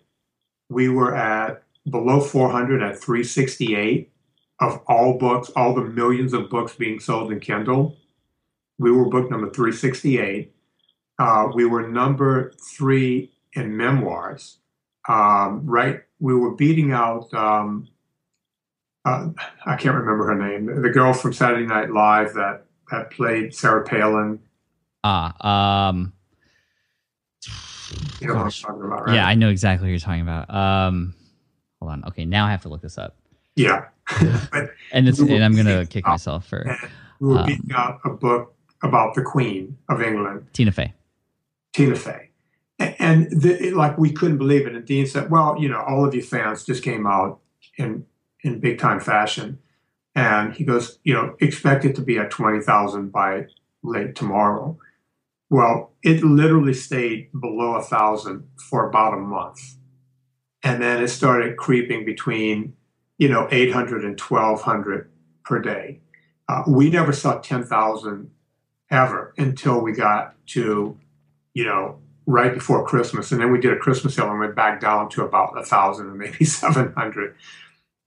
[0.69, 4.11] we were at below 400 at 368
[4.61, 7.97] of all books, all the millions of books being sold in Kindle.
[8.79, 10.53] We were book number 368.
[11.19, 14.59] Uh, we were number three in memoirs.
[15.09, 17.33] Um, right, we were beating out.
[17.33, 17.89] Um,
[19.05, 19.29] uh,
[19.67, 20.83] I can't remember her name.
[20.83, 24.41] The girl from Saturday Night Live that that played Sarah Palin.
[25.05, 26.14] Ah, um,
[28.21, 29.15] you know what I'm talking about, right?
[29.15, 30.53] Yeah, I know exactly what you're talking about.
[30.53, 31.15] Um,
[31.81, 32.05] hold on.
[32.07, 33.17] Okay, now I have to look this up.
[33.57, 33.87] Yeah,
[34.93, 36.77] and it's and I'm gonna kick myself for.
[37.21, 40.95] we were um, beating out a book about the Queen of England, Tina Fey.
[41.73, 42.31] Tina Fey,
[42.79, 44.75] and the, like we couldn't believe it.
[44.75, 47.41] And Dean said, "Well, you know, all of you fans just came out
[47.79, 48.07] in
[48.43, 49.59] in big time fashion."
[50.15, 53.47] And he goes, you know, expect it to be at 20,000 by
[53.83, 54.79] late tomorrow.
[55.55, 59.77] Well, it literally stayed below a thousand for about a month.
[60.65, 62.75] And then it started creeping between,
[63.19, 65.09] you know, 800 and 1200
[65.45, 66.01] per day.
[66.49, 68.33] Uh, we never saw 10,000
[68.91, 70.99] ever until we got to,
[71.53, 73.31] you know, right before Christmas.
[73.31, 76.09] And then we did a Christmas sale and went back down to about a thousand
[76.09, 77.37] and maybe 700.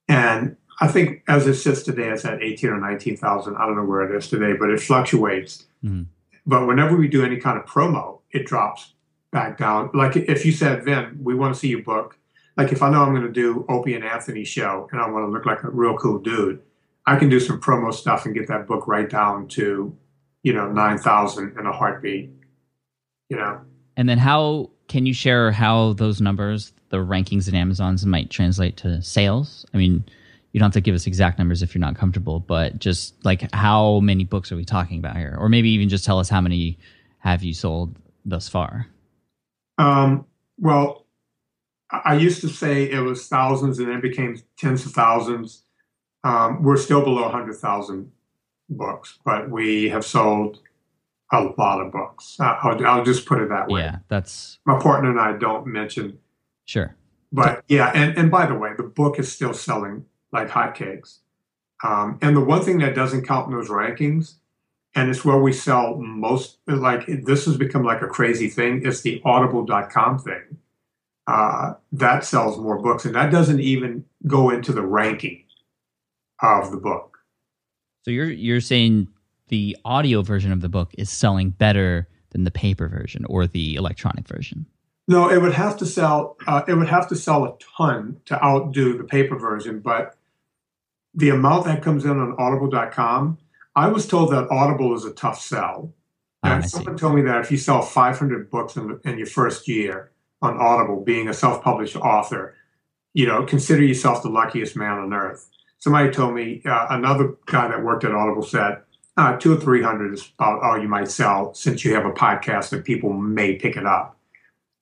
[0.10, 3.56] And I think as it sits today, it's at 18 or 19,000.
[3.56, 5.66] I don't know where it is today, but it fluctuates.
[5.82, 6.12] Mm-hmm.
[6.48, 8.94] But whenever we do any kind of promo, it drops
[9.32, 9.92] back down.
[9.94, 12.18] Like if you said, Vin, we want to see your book.
[12.56, 15.28] Like if I know I'm going to do Opie and Anthony show and I want
[15.28, 16.62] to look like a real cool dude,
[17.06, 19.96] I can do some promo stuff and get that book right down to,
[20.44, 22.32] you know, 9,000 in a heartbeat,
[23.30, 23.62] you know.
[23.98, 28.78] And then how can you share how those numbers, the rankings in Amazon's might translate
[28.78, 29.66] to sales?
[29.74, 30.06] I mean,
[30.52, 33.52] you don't have to give us exact numbers if you're not comfortable, but just like
[33.54, 35.36] how many books are we talking about here?
[35.40, 36.78] Or maybe even just tell us how many
[37.20, 38.88] have you sold thus far?
[39.78, 40.26] Um,
[40.58, 41.06] well,
[41.92, 45.64] I used to say it was thousands and then it became tens of thousands.
[46.24, 48.12] Um, we're still below 100,000
[48.70, 50.60] books, but we have sold
[51.32, 52.38] a lot of books.
[52.40, 53.82] I'll, I'll, just put it that way.
[53.82, 54.60] Yeah, that's.
[54.66, 56.18] My partner and I don't mention.
[56.66, 56.96] Sure.
[57.32, 61.20] But yeah, and, and by the way, the book is still selling like hotcakes.
[61.84, 64.36] Um, and the one thing that doesn't count in those rankings,
[64.96, 69.02] and it's where we sell most, like this has become like a crazy thing, it's
[69.02, 70.58] the audible.com thing.
[71.28, 75.44] Uh, that sells more books, and that doesn't even go into the ranking
[76.42, 77.18] of the book.
[78.04, 79.10] So you're you're saying
[79.50, 83.76] the audio version of the book is selling better than the paper version or the
[83.76, 84.66] electronic version?
[85.08, 86.36] No, it would have to sell.
[86.46, 89.80] Uh, it would have to sell a ton to outdo the paper version.
[89.80, 90.18] But
[91.14, 93.38] the amount that comes in on audible.com,
[93.76, 95.94] I was told that Audible is a tough sell.
[96.44, 99.68] Oh, and someone told me that if you sell 500 books in, in your first
[99.68, 102.56] year on Audible, being a self published author,
[103.14, 105.50] you know, consider yourself the luckiest man on earth.
[105.80, 108.82] Somebody told me, uh, another guy that worked at Audible said,
[109.16, 112.70] uh, two or 300 is about all you might sell since you have a podcast
[112.70, 114.17] that people may pick it up.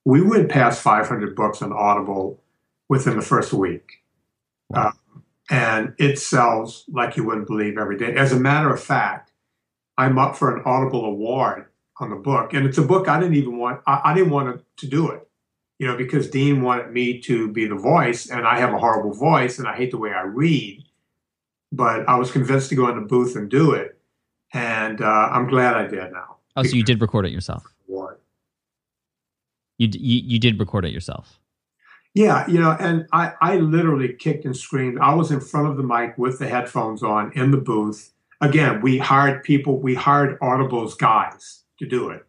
[0.05, 2.41] We went past 500 books on Audible
[2.87, 4.03] within the first week.
[4.69, 4.87] Wow.
[4.87, 4.91] Uh,
[5.49, 8.15] and it sells like you wouldn't believe every day.
[8.15, 9.31] As a matter of fact,
[9.97, 11.67] I'm up for an Audible award
[11.99, 13.81] on the book, and it's a book I didn't even want.
[13.87, 15.27] I, I didn't want to do it,
[15.79, 19.13] you know, because Dean wanted me to be the voice, and I have a horrible
[19.13, 20.83] voice, and I hate the way I read.
[21.71, 23.97] But I was convinced to go in the booth and do it,
[24.53, 26.37] and uh, I'm glad I did now.
[26.55, 27.63] Oh, so you did record it yourself?
[27.85, 28.21] What?
[29.77, 31.39] You, you you did record it yourself?
[32.15, 34.99] Yeah, you know, and I, I literally kicked and screamed.
[35.01, 38.13] I was in front of the mic with the headphones on in the booth.
[38.39, 42.25] Again, we hired people, we hired Audible's guys to do it.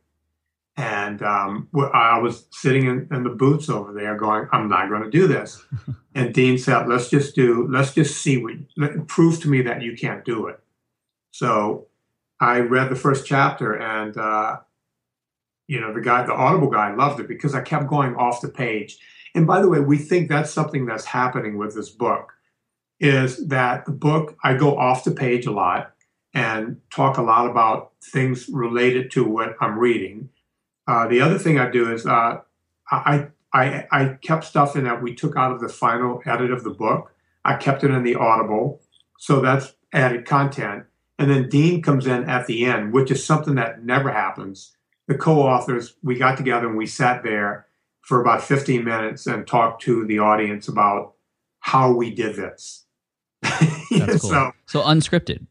[0.77, 5.05] And um, I was sitting in, in, the booths over there going, I'm not going
[5.05, 5.65] to do this.
[6.15, 9.83] and Dean said, let's just do, let's just see what, let, prove to me that
[9.83, 10.61] you can't do it.
[11.31, 11.87] So
[12.41, 14.59] I read the first chapter and, uh,
[15.67, 18.49] you know, the guy, the Audible guy loved it because I kept going off the
[18.49, 18.99] page.
[19.35, 22.33] And by the way, we think that's something that's happening with this book
[22.99, 25.93] is that the book, I go off the page a lot
[26.33, 30.31] and talk a lot about things related to what I'm reading.
[30.87, 32.39] Uh, the other thing I do is uh,
[32.91, 36.65] I, I, I kept stuff in that we took out of the final edit of
[36.65, 37.13] the book.
[37.45, 38.81] I kept it in the Audible,
[39.19, 40.85] so that's added content.
[41.19, 44.76] And then Dean comes in at the end, which is something that never happens.
[45.09, 47.67] The co-authors, we got together and we sat there
[48.03, 51.15] for about 15 minutes and talked to the audience about
[51.61, 52.85] how we did this.
[53.43, 54.31] That's cool.
[54.31, 55.47] so, so unscripted.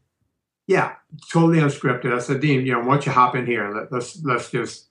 [0.66, 0.94] Yeah,
[1.30, 2.14] totally unscripted.
[2.14, 3.70] I said, Dean, you know, why don't you hop in here?
[3.70, 4.88] Let, let's let's just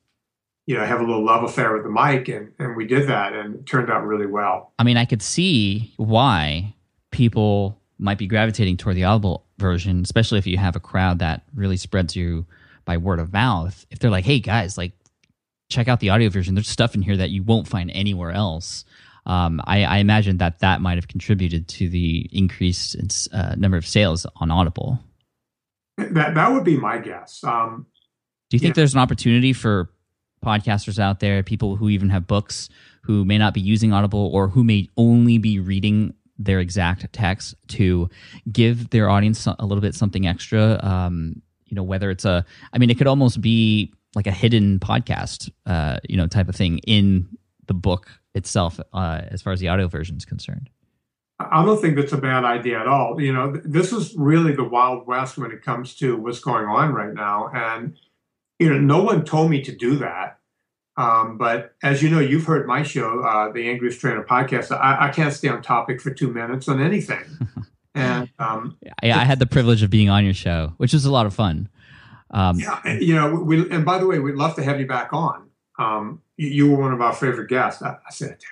[0.66, 3.34] you know have a little love affair with the mic, and and we did that,
[3.34, 4.72] and it turned out really well.
[4.80, 6.74] I mean, I could see why
[7.12, 11.44] people might be gravitating toward the audible version, especially if you have a crowd that
[11.54, 12.46] really spreads you
[12.86, 13.86] by word of mouth.
[13.90, 14.94] If they're like, "Hey guys, like
[15.70, 16.56] check out the audio version.
[16.56, 18.86] There's stuff in here that you won't find anywhere else."
[19.26, 22.96] Um, I, I, imagine that that might have contributed to the increased
[23.34, 25.00] uh, number of sales on Audible.
[25.98, 27.44] That that would be my guess.
[27.44, 27.88] Um,
[28.50, 28.82] Do you think yeah.
[28.82, 29.90] there's an opportunity for
[30.46, 32.70] podcasters out there, people who even have books,
[33.02, 37.56] who may not be using Audible or who may only be reading their exact text,
[37.70, 38.10] to
[38.52, 40.80] give their audience a little bit something extra?
[40.84, 41.42] Um,
[41.76, 45.52] you know, whether it's a, I mean, it could almost be like a hidden podcast,
[45.66, 47.28] uh, you know, type of thing in
[47.68, 50.70] the book itself, uh, as far as the audio version is concerned.
[51.38, 53.20] I don't think that's a bad idea at all.
[53.20, 56.94] You know, this is really the Wild West when it comes to what's going on
[56.94, 57.50] right now.
[57.54, 57.98] And,
[58.58, 60.40] you know, no one told me to do that.
[60.96, 64.72] Um, but as you know, you've heard my show, uh, the Angriest Trainer podcast.
[64.72, 67.20] I, I, can't stay on topic for two minutes on anything.
[67.96, 71.12] and um, I, I, had the privilege of being on your show, which was a
[71.12, 71.70] lot of fun.
[72.32, 74.88] Um, yeah, and, you know, we, and by the way, we'd love to have you
[74.88, 75.50] back on.
[75.80, 77.82] Um, you, you, were one of our favorite guests.
[77.82, 78.48] I, I said it to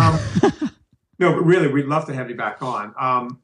[0.00, 0.20] everyone.
[0.62, 0.70] Um,
[1.18, 2.94] No, but really, we'd love to have you back on.
[2.98, 3.40] Um,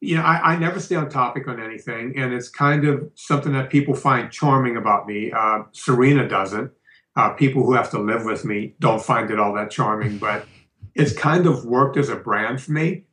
[0.00, 3.52] you know, I, I, never stay on topic on anything, and it's kind of something
[3.52, 5.32] that people find charming about me.
[5.32, 6.70] Uh, Serena doesn't.
[7.16, 10.46] Uh, people who have to live with me don't find it all that charming, but
[10.94, 13.04] it's kind of worked as a brand for me.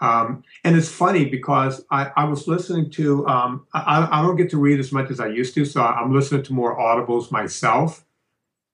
[0.00, 4.48] Um, and it's funny because I, I was listening to, um, I, I, don't get
[4.50, 8.06] to read as much as I used to, so I'm listening to more audibles myself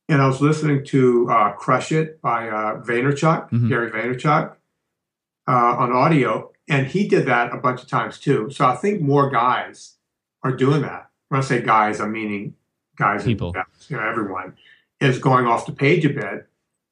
[0.08, 3.68] and I was listening to uh, "Crush It" by uh, Vaynerchuk, mm-hmm.
[3.68, 4.54] Gary Vaynerchuk,
[5.48, 8.50] uh, on audio, and he did that a bunch of times too.
[8.50, 9.94] So I think more guys
[10.42, 11.10] are doing that.
[11.28, 12.54] When I say guys, I'm meaning
[12.96, 14.56] guys, people, and you know, everyone
[15.00, 16.46] is going off the page a bit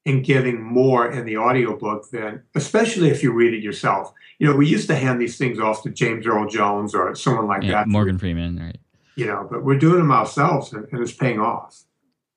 [0.05, 4.13] and giving more in the audiobook than, especially if you read it yourself.
[4.39, 7.47] You know, we used to hand these things off to James Earl Jones or someone
[7.47, 7.87] like yeah, that.
[7.87, 8.77] Morgan Freeman, right?
[9.15, 11.83] You know, but we're doing them ourselves, and, and it's paying off.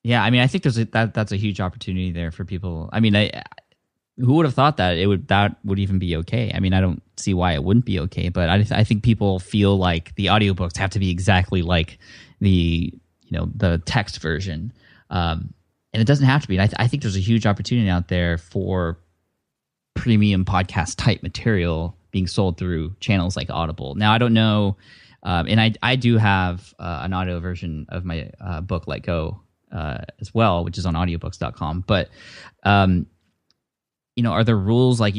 [0.01, 2.89] Yeah, I mean, I think there's a, that that's a huge opportunity there for people.
[2.93, 3.43] I mean, I,
[4.17, 6.51] who would have thought that it would that would even be okay?
[6.53, 9.39] I mean, I don't see why it wouldn't be okay, but I I think people
[9.39, 11.99] feel like the audiobooks have to be exactly like
[12.39, 12.93] the
[13.23, 14.73] you know the text version,
[15.09, 15.53] um,
[15.93, 16.59] and it doesn't have to be.
[16.59, 18.99] I, th- I think there's a huge opportunity out there for
[19.95, 23.95] premium podcast type material being sold through channels like Audible.
[23.95, 24.77] Now, I don't know.
[25.23, 29.03] Um, and I, I do have uh, an audio version of my uh, book, Let
[29.03, 31.83] Go, uh, as well, which is on audiobooks.com.
[31.85, 32.09] But,
[32.63, 33.05] um,
[34.15, 35.15] you know, are there rules like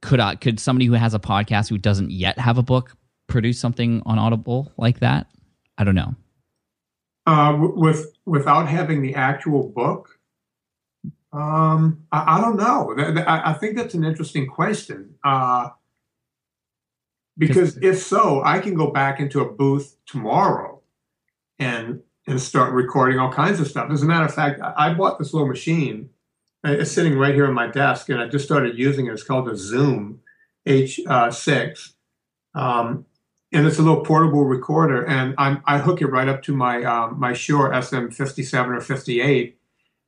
[0.00, 2.96] could I, could somebody who has a podcast who doesn't yet have a book
[3.26, 5.26] produce something on Audible like that?
[5.76, 6.14] I don't know.
[7.28, 10.18] Uh, with without having the actual book,
[11.30, 12.94] um, I, I, don't know.
[13.26, 15.16] I, I, think that's an interesting question.
[15.22, 15.68] Uh,
[17.36, 20.80] because if so, I can go back into a booth tomorrow
[21.58, 23.90] and and start recording all kinds of stuff.
[23.90, 26.08] As a matter of fact, I bought this little machine.
[26.66, 29.12] Uh, it's sitting right here on my desk, and I just started using it.
[29.12, 30.20] It's called a Zoom
[30.66, 31.92] H6.
[32.54, 33.04] Um,
[33.52, 36.82] and it's a little portable recorder, and I'm, i hook it right up to my
[36.84, 39.58] um, my Shure SM57 or 58,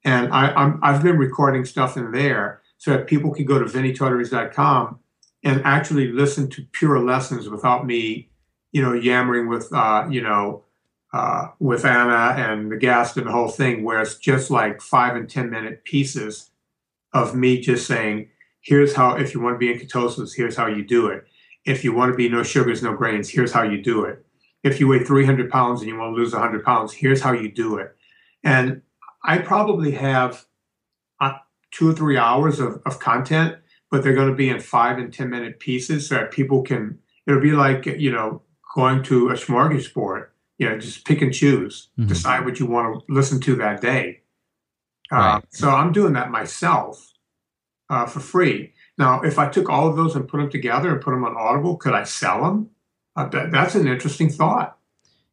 [0.05, 3.65] and I, i have been recording stuff in there so that people can go to
[3.67, 4.99] vinnietortorich.com
[5.45, 8.31] and actually listen to pure lessons without me,
[8.73, 10.65] you know, yammering with, uh, you know,
[11.13, 15.17] uh, with Anna and the guest and the whole thing, where it's just like five
[15.17, 16.51] and 10 minute pieces
[17.13, 18.29] of me just saying,
[18.61, 21.27] here's how, if you want to be in ketosis, here's how you do it.
[21.65, 24.25] If you want to be no sugars, no grains, here's how you do it.
[24.63, 27.51] If you weigh 300 pounds and you want to lose 100 pounds, here's how you
[27.51, 27.97] do it.
[28.43, 28.83] And
[29.25, 30.45] I probably have
[31.21, 31.35] uh,
[31.71, 33.57] two or three hours of, of content,
[33.91, 36.99] but they're going to be in five and 10 minute pieces so that people can,
[37.27, 38.43] it'll be like, you know,
[38.75, 40.27] going to a smorgasbord,
[40.59, 42.09] you know, just pick and choose, mm-hmm.
[42.09, 44.21] decide what you want to listen to that day.
[45.13, 45.45] Uh, right.
[45.51, 47.13] So I'm doing that myself
[47.89, 48.73] uh, for free.
[49.01, 51.35] Now, if I took all of those and put them together and put them on
[51.35, 52.69] Audible, could I sell them?
[53.17, 54.77] Uh, that, that's an interesting thought.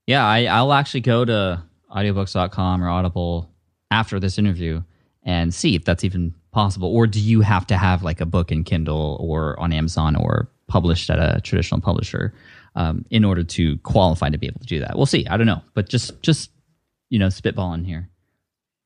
[0.08, 1.62] Yeah, I, I'll actually go to
[1.94, 3.52] audiobooks.com or Audible
[3.92, 4.82] after this interview
[5.24, 6.88] and see if that's even possible.
[6.88, 10.48] Or do you have to have like a book in Kindle or on Amazon or
[10.68, 12.34] published at a traditional publisher
[12.76, 14.96] um, in order to qualify to be able to do that?
[14.96, 15.28] We'll see.
[15.28, 16.52] I don't know, but just just
[17.10, 18.10] you know, spitballing here.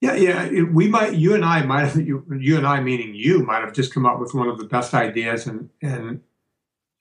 [0.01, 0.63] Yeah, yeah.
[0.63, 3.71] We might, you and I might have, you, you and I meaning you might have
[3.71, 6.21] just come up with one of the best ideas and and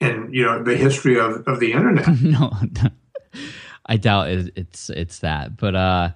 [0.01, 2.07] and you know the history of of the internet.
[2.23, 2.53] no,
[3.87, 6.11] I doubt it's it's that, but uh,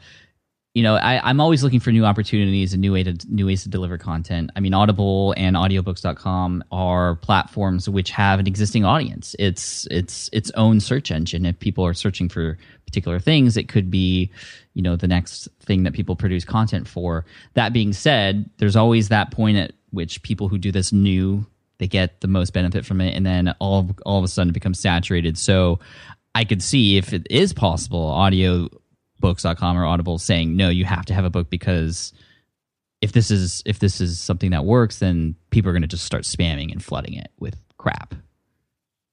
[0.74, 3.62] you know, I, am always looking for new opportunities and new way to new ways
[3.62, 4.50] to deliver content.
[4.56, 9.36] I mean, Audible and Audiobooks.com are platforms which have an existing audience.
[9.38, 11.46] It's it's its own search engine.
[11.46, 12.58] If people are searching for
[12.94, 14.30] particular things, it could be,
[14.74, 17.24] you know, the next thing that people produce content for.
[17.54, 21.44] That being said, there's always that point at which people who do this new
[21.78, 24.52] they get the most benefit from it, and then all all of a sudden it
[24.52, 25.36] becomes saturated.
[25.36, 25.80] So
[26.32, 28.68] I could see if it is possible, audio
[29.18, 32.12] books.com or audible saying no you have to have a book because
[33.00, 36.04] if this is if this is something that works then people are going to just
[36.04, 38.14] start spamming and flooding it with crap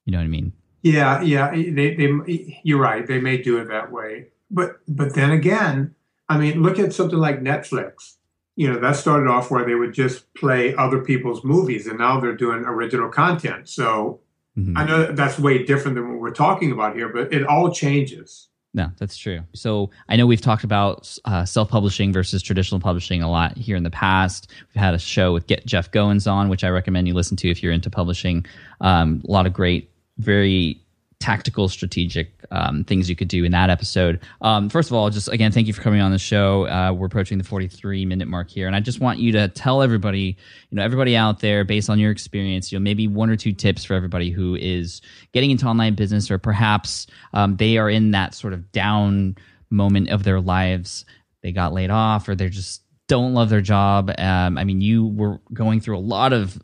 [0.04, 0.52] you know what i mean
[0.82, 5.30] yeah yeah they, they you're right they may do it that way but but then
[5.30, 5.94] again
[6.28, 8.16] i mean look at something like netflix
[8.56, 12.20] you know that started off where they would just play other people's movies and now
[12.20, 14.20] they're doing original content so
[14.58, 14.76] mm-hmm.
[14.76, 18.48] i know that's way different than what we're talking about here but it all changes
[18.74, 19.40] no, that's true.
[19.52, 23.82] So I know we've talked about uh, self-publishing versus traditional publishing a lot here in
[23.82, 24.50] the past.
[24.68, 27.50] We've had a show with Get Jeff Goins on, which I recommend you listen to
[27.50, 28.46] if you're into publishing.
[28.80, 29.90] Um, a lot of great,
[30.22, 30.82] very
[31.22, 34.20] tactical, strategic um, things you could do in that episode.
[34.40, 36.66] Um, first of all, just again, thank you for coming on the show.
[36.66, 39.82] Uh, we're approaching the 43 minute mark here, and I just want you to tell
[39.82, 40.36] everybody,
[40.70, 43.52] you know, everybody out there, based on your experience, you know, maybe one or two
[43.52, 45.00] tips for everybody who is
[45.32, 49.36] getting into online business, or perhaps um, they are in that sort of down
[49.70, 51.04] moment of their lives.
[51.42, 54.10] They got laid off, or they just don't love their job.
[54.18, 56.60] Um, I mean, you were going through a lot of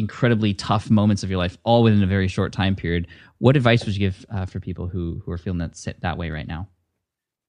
[0.00, 3.06] incredibly tough moments of your life all within a very short time period.
[3.38, 6.18] What advice would you give uh, for people who who are feeling that sit that
[6.18, 6.68] way right now?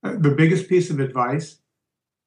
[0.03, 1.57] Uh, the biggest piece of advice,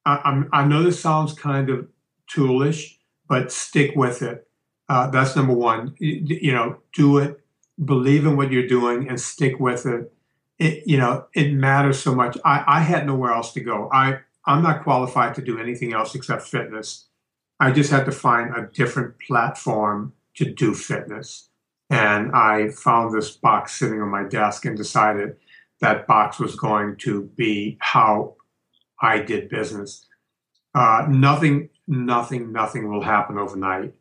[0.07, 1.89] I, I, know this sounds kind of
[2.29, 2.99] toolish,
[3.29, 4.47] but stick with it.
[4.89, 5.95] Uh, that's number one.
[5.99, 7.41] You, you, know, do it,
[7.85, 10.13] believe in what you're doing, and stick with it.
[10.59, 12.39] It you know it matters so much.
[12.45, 13.89] I, I had nowhere else to go.
[13.93, 17.09] I I'm not qualified to do anything else except fitness.
[17.61, 21.49] I just had to find a different platform to do fitness.
[21.91, 25.37] And I found this box sitting on my desk and decided
[25.81, 28.37] that box was going to be how
[29.01, 30.07] I did business.
[30.75, 33.95] Uh, nothing, nothing, nothing will happen overnight.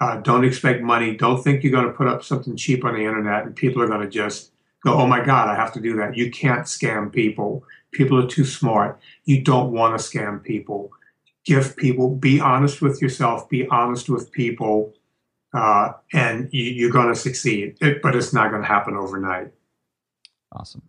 [0.00, 1.16] Uh, don't expect money.
[1.16, 3.86] Don't think you're going to put up something cheap on the internet and people are
[3.86, 4.52] going to just
[4.84, 6.16] go, oh my God, I have to do that.
[6.16, 7.64] You can't scam people.
[7.92, 8.98] People are too smart.
[9.24, 10.90] You don't want to scam people
[11.50, 14.94] give people, be honest with yourself, be honest with people,
[15.52, 17.76] uh, and you, are going to succeed.
[17.80, 19.50] It, but it's not going to happen overnight.
[20.52, 20.82] Awesome.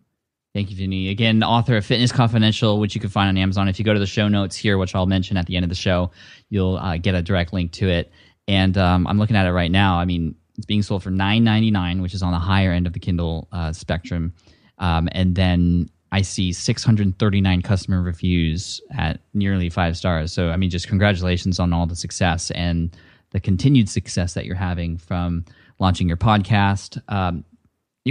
[0.54, 1.08] Thank you, Vinnie.
[1.08, 3.66] Again, author of Fitness Confidential, which you can find on Amazon.
[3.68, 5.68] If you go to the show notes here, which I'll mention at the end of
[5.68, 6.12] the show,
[6.48, 8.12] you'll uh, get a direct link to it.
[8.46, 9.96] And um, I'm looking at it right now.
[9.96, 13.00] I mean, it's being sold for $9.99, which is on the higher end of the
[13.00, 14.32] Kindle uh, spectrum.
[14.78, 20.30] Um, and then I see 639 customer reviews at nearly five stars.
[20.32, 22.94] So, I mean, just congratulations on all the success and
[23.30, 25.46] the continued success that you're having from
[25.78, 27.00] launching your podcast.
[27.08, 27.44] Um,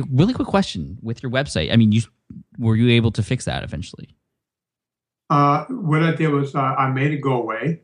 [0.09, 1.71] really quick question with your website.
[1.71, 2.01] I mean, you
[2.57, 4.09] were you able to fix that eventually?
[5.29, 7.81] Uh, what I did was uh, I made it go away.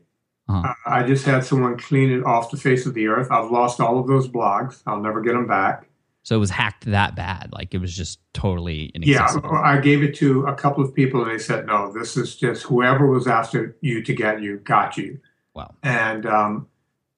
[0.48, 0.68] Uh-huh.
[0.68, 3.28] Uh, I just had someone clean it off the face of the earth.
[3.30, 4.82] I've lost all of those blogs.
[4.86, 5.87] I'll never get them back.
[6.28, 7.48] So it was hacked that bad.
[7.54, 9.48] Like it was just totally inaccessible.
[9.50, 12.36] Yeah, I gave it to a couple of people and they said, no, this is
[12.36, 15.20] just whoever was after you to get you got you.
[15.54, 15.74] Wow.
[15.82, 16.68] And, um,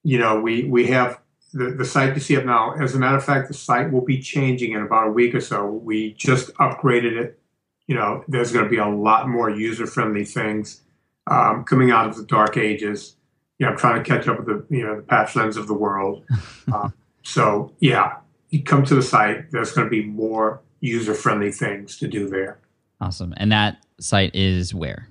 [0.03, 1.19] you know, we, we have
[1.51, 2.71] the, the site you see up now.
[2.75, 5.41] As a matter of fact, the site will be changing in about a week or
[5.41, 5.65] so.
[5.65, 7.37] We just upgraded it.
[7.87, 10.83] You know, there's going to be a lot more user friendly things
[11.27, 13.17] um, coming out of the dark ages.
[13.59, 15.67] You know, I'm trying to catch up with the, you know, the Pat Flynn's of
[15.67, 16.23] the world.
[16.71, 16.91] uh,
[17.23, 18.15] so, yeah,
[18.51, 22.29] you come to the site, there's going to be more user friendly things to do
[22.29, 22.59] there.
[22.99, 23.33] Awesome.
[23.37, 25.07] And that site is where?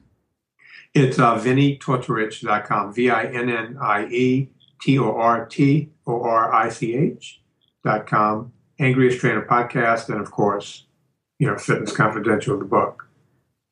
[0.94, 4.48] It's uh, VinnieTortorich.com, V I N N I E
[4.80, 8.52] T O R T O R I C H.com.
[8.80, 10.86] Angriest Trainer Podcast, and of course,
[11.38, 13.06] you know, Fitness Confidential, the book.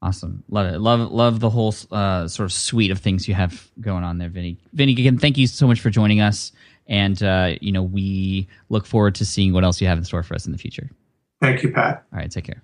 [0.03, 0.79] Awesome, love it.
[0.79, 4.29] Love love the whole uh, sort of suite of things you have going on there,
[4.29, 4.59] Vinnie.
[4.75, 6.53] Vinnie, again, thank you so much for joining us,
[6.89, 10.23] and uh, you know we look forward to seeing what else you have in store
[10.23, 10.91] for us in the future.
[11.41, 12.05] Thank you, Pat.
[12.13, 12.63] All right, take care.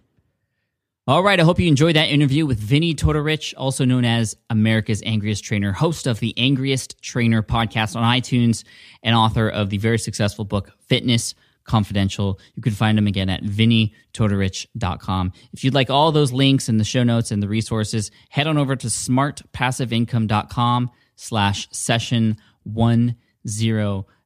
[1.06, 5.02] All right, I hope you enjoyed that interview with Vinnie Tortorich, also known as America's
[5.04, 8.64] Angriest Trainer, host of the Angriest Trainer podcast on iTunes,
[9.02, 12.40] and author of the very successful book Fitness Confidential.
[12.54, 15.32] You can find him again at vinnietortorich.com.
[15.52, 18.56] If you'd like all those links and the show notes and the resources, head on
[18.56, 22.38] over to smartpassiveincome.com slash session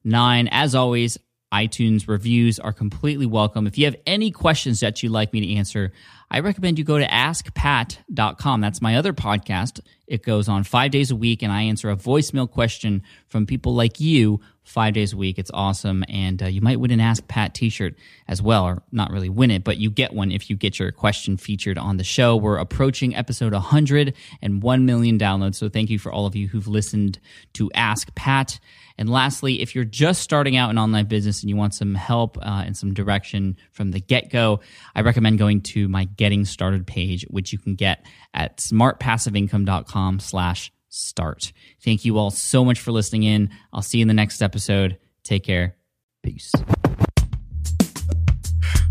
[0.09, 0.49] 109.
[0.51, 1.19] As always,
[1.53, 3.67] iTunes reviews are completely welcome.
[3.67, 5.93] If you have any questions that you'd like me to answer,
[6.31, 8.61] I recommend you go to askpat.com.
[8.61, 9.81] That's my other podcast.
[10.07, 13.75] It goes on five days a week, and I answer a voicemail question from people
[13.75, 15.39] like you five days a week.
[15.39, 16.05] It's awesome.
[16.09, 17.95] And uh, you might win an Ask Pat t shirt
[18.27, 20.93] as well, or not really win it, but you get one if you get your
[20.93, 22.37] question featured on the show.
[22.37, 25.55] We're approaching episode 100 and 1 million downloads.
[25.55, 27.19] So thank you for all of you who've listened
[27.55, 28.59] to Ask Pat.
[28.99, 32.37] And lastly, if you're just starting out in online business and you want some help
[32.39, 34.61] uh, and some direction from the get go,
[34.95, 40.73] I recommend going to my Getting Started page, which you can get at smartpassiveincome.com slash
[40.89, 41.53] start.
[41.81, 43.51] Thank you all so much for listening in.
[43.73, 44.99] I'll see you in the next episode.
[45.23, 45.77] Take care.
[46.23, 46.51] Peace.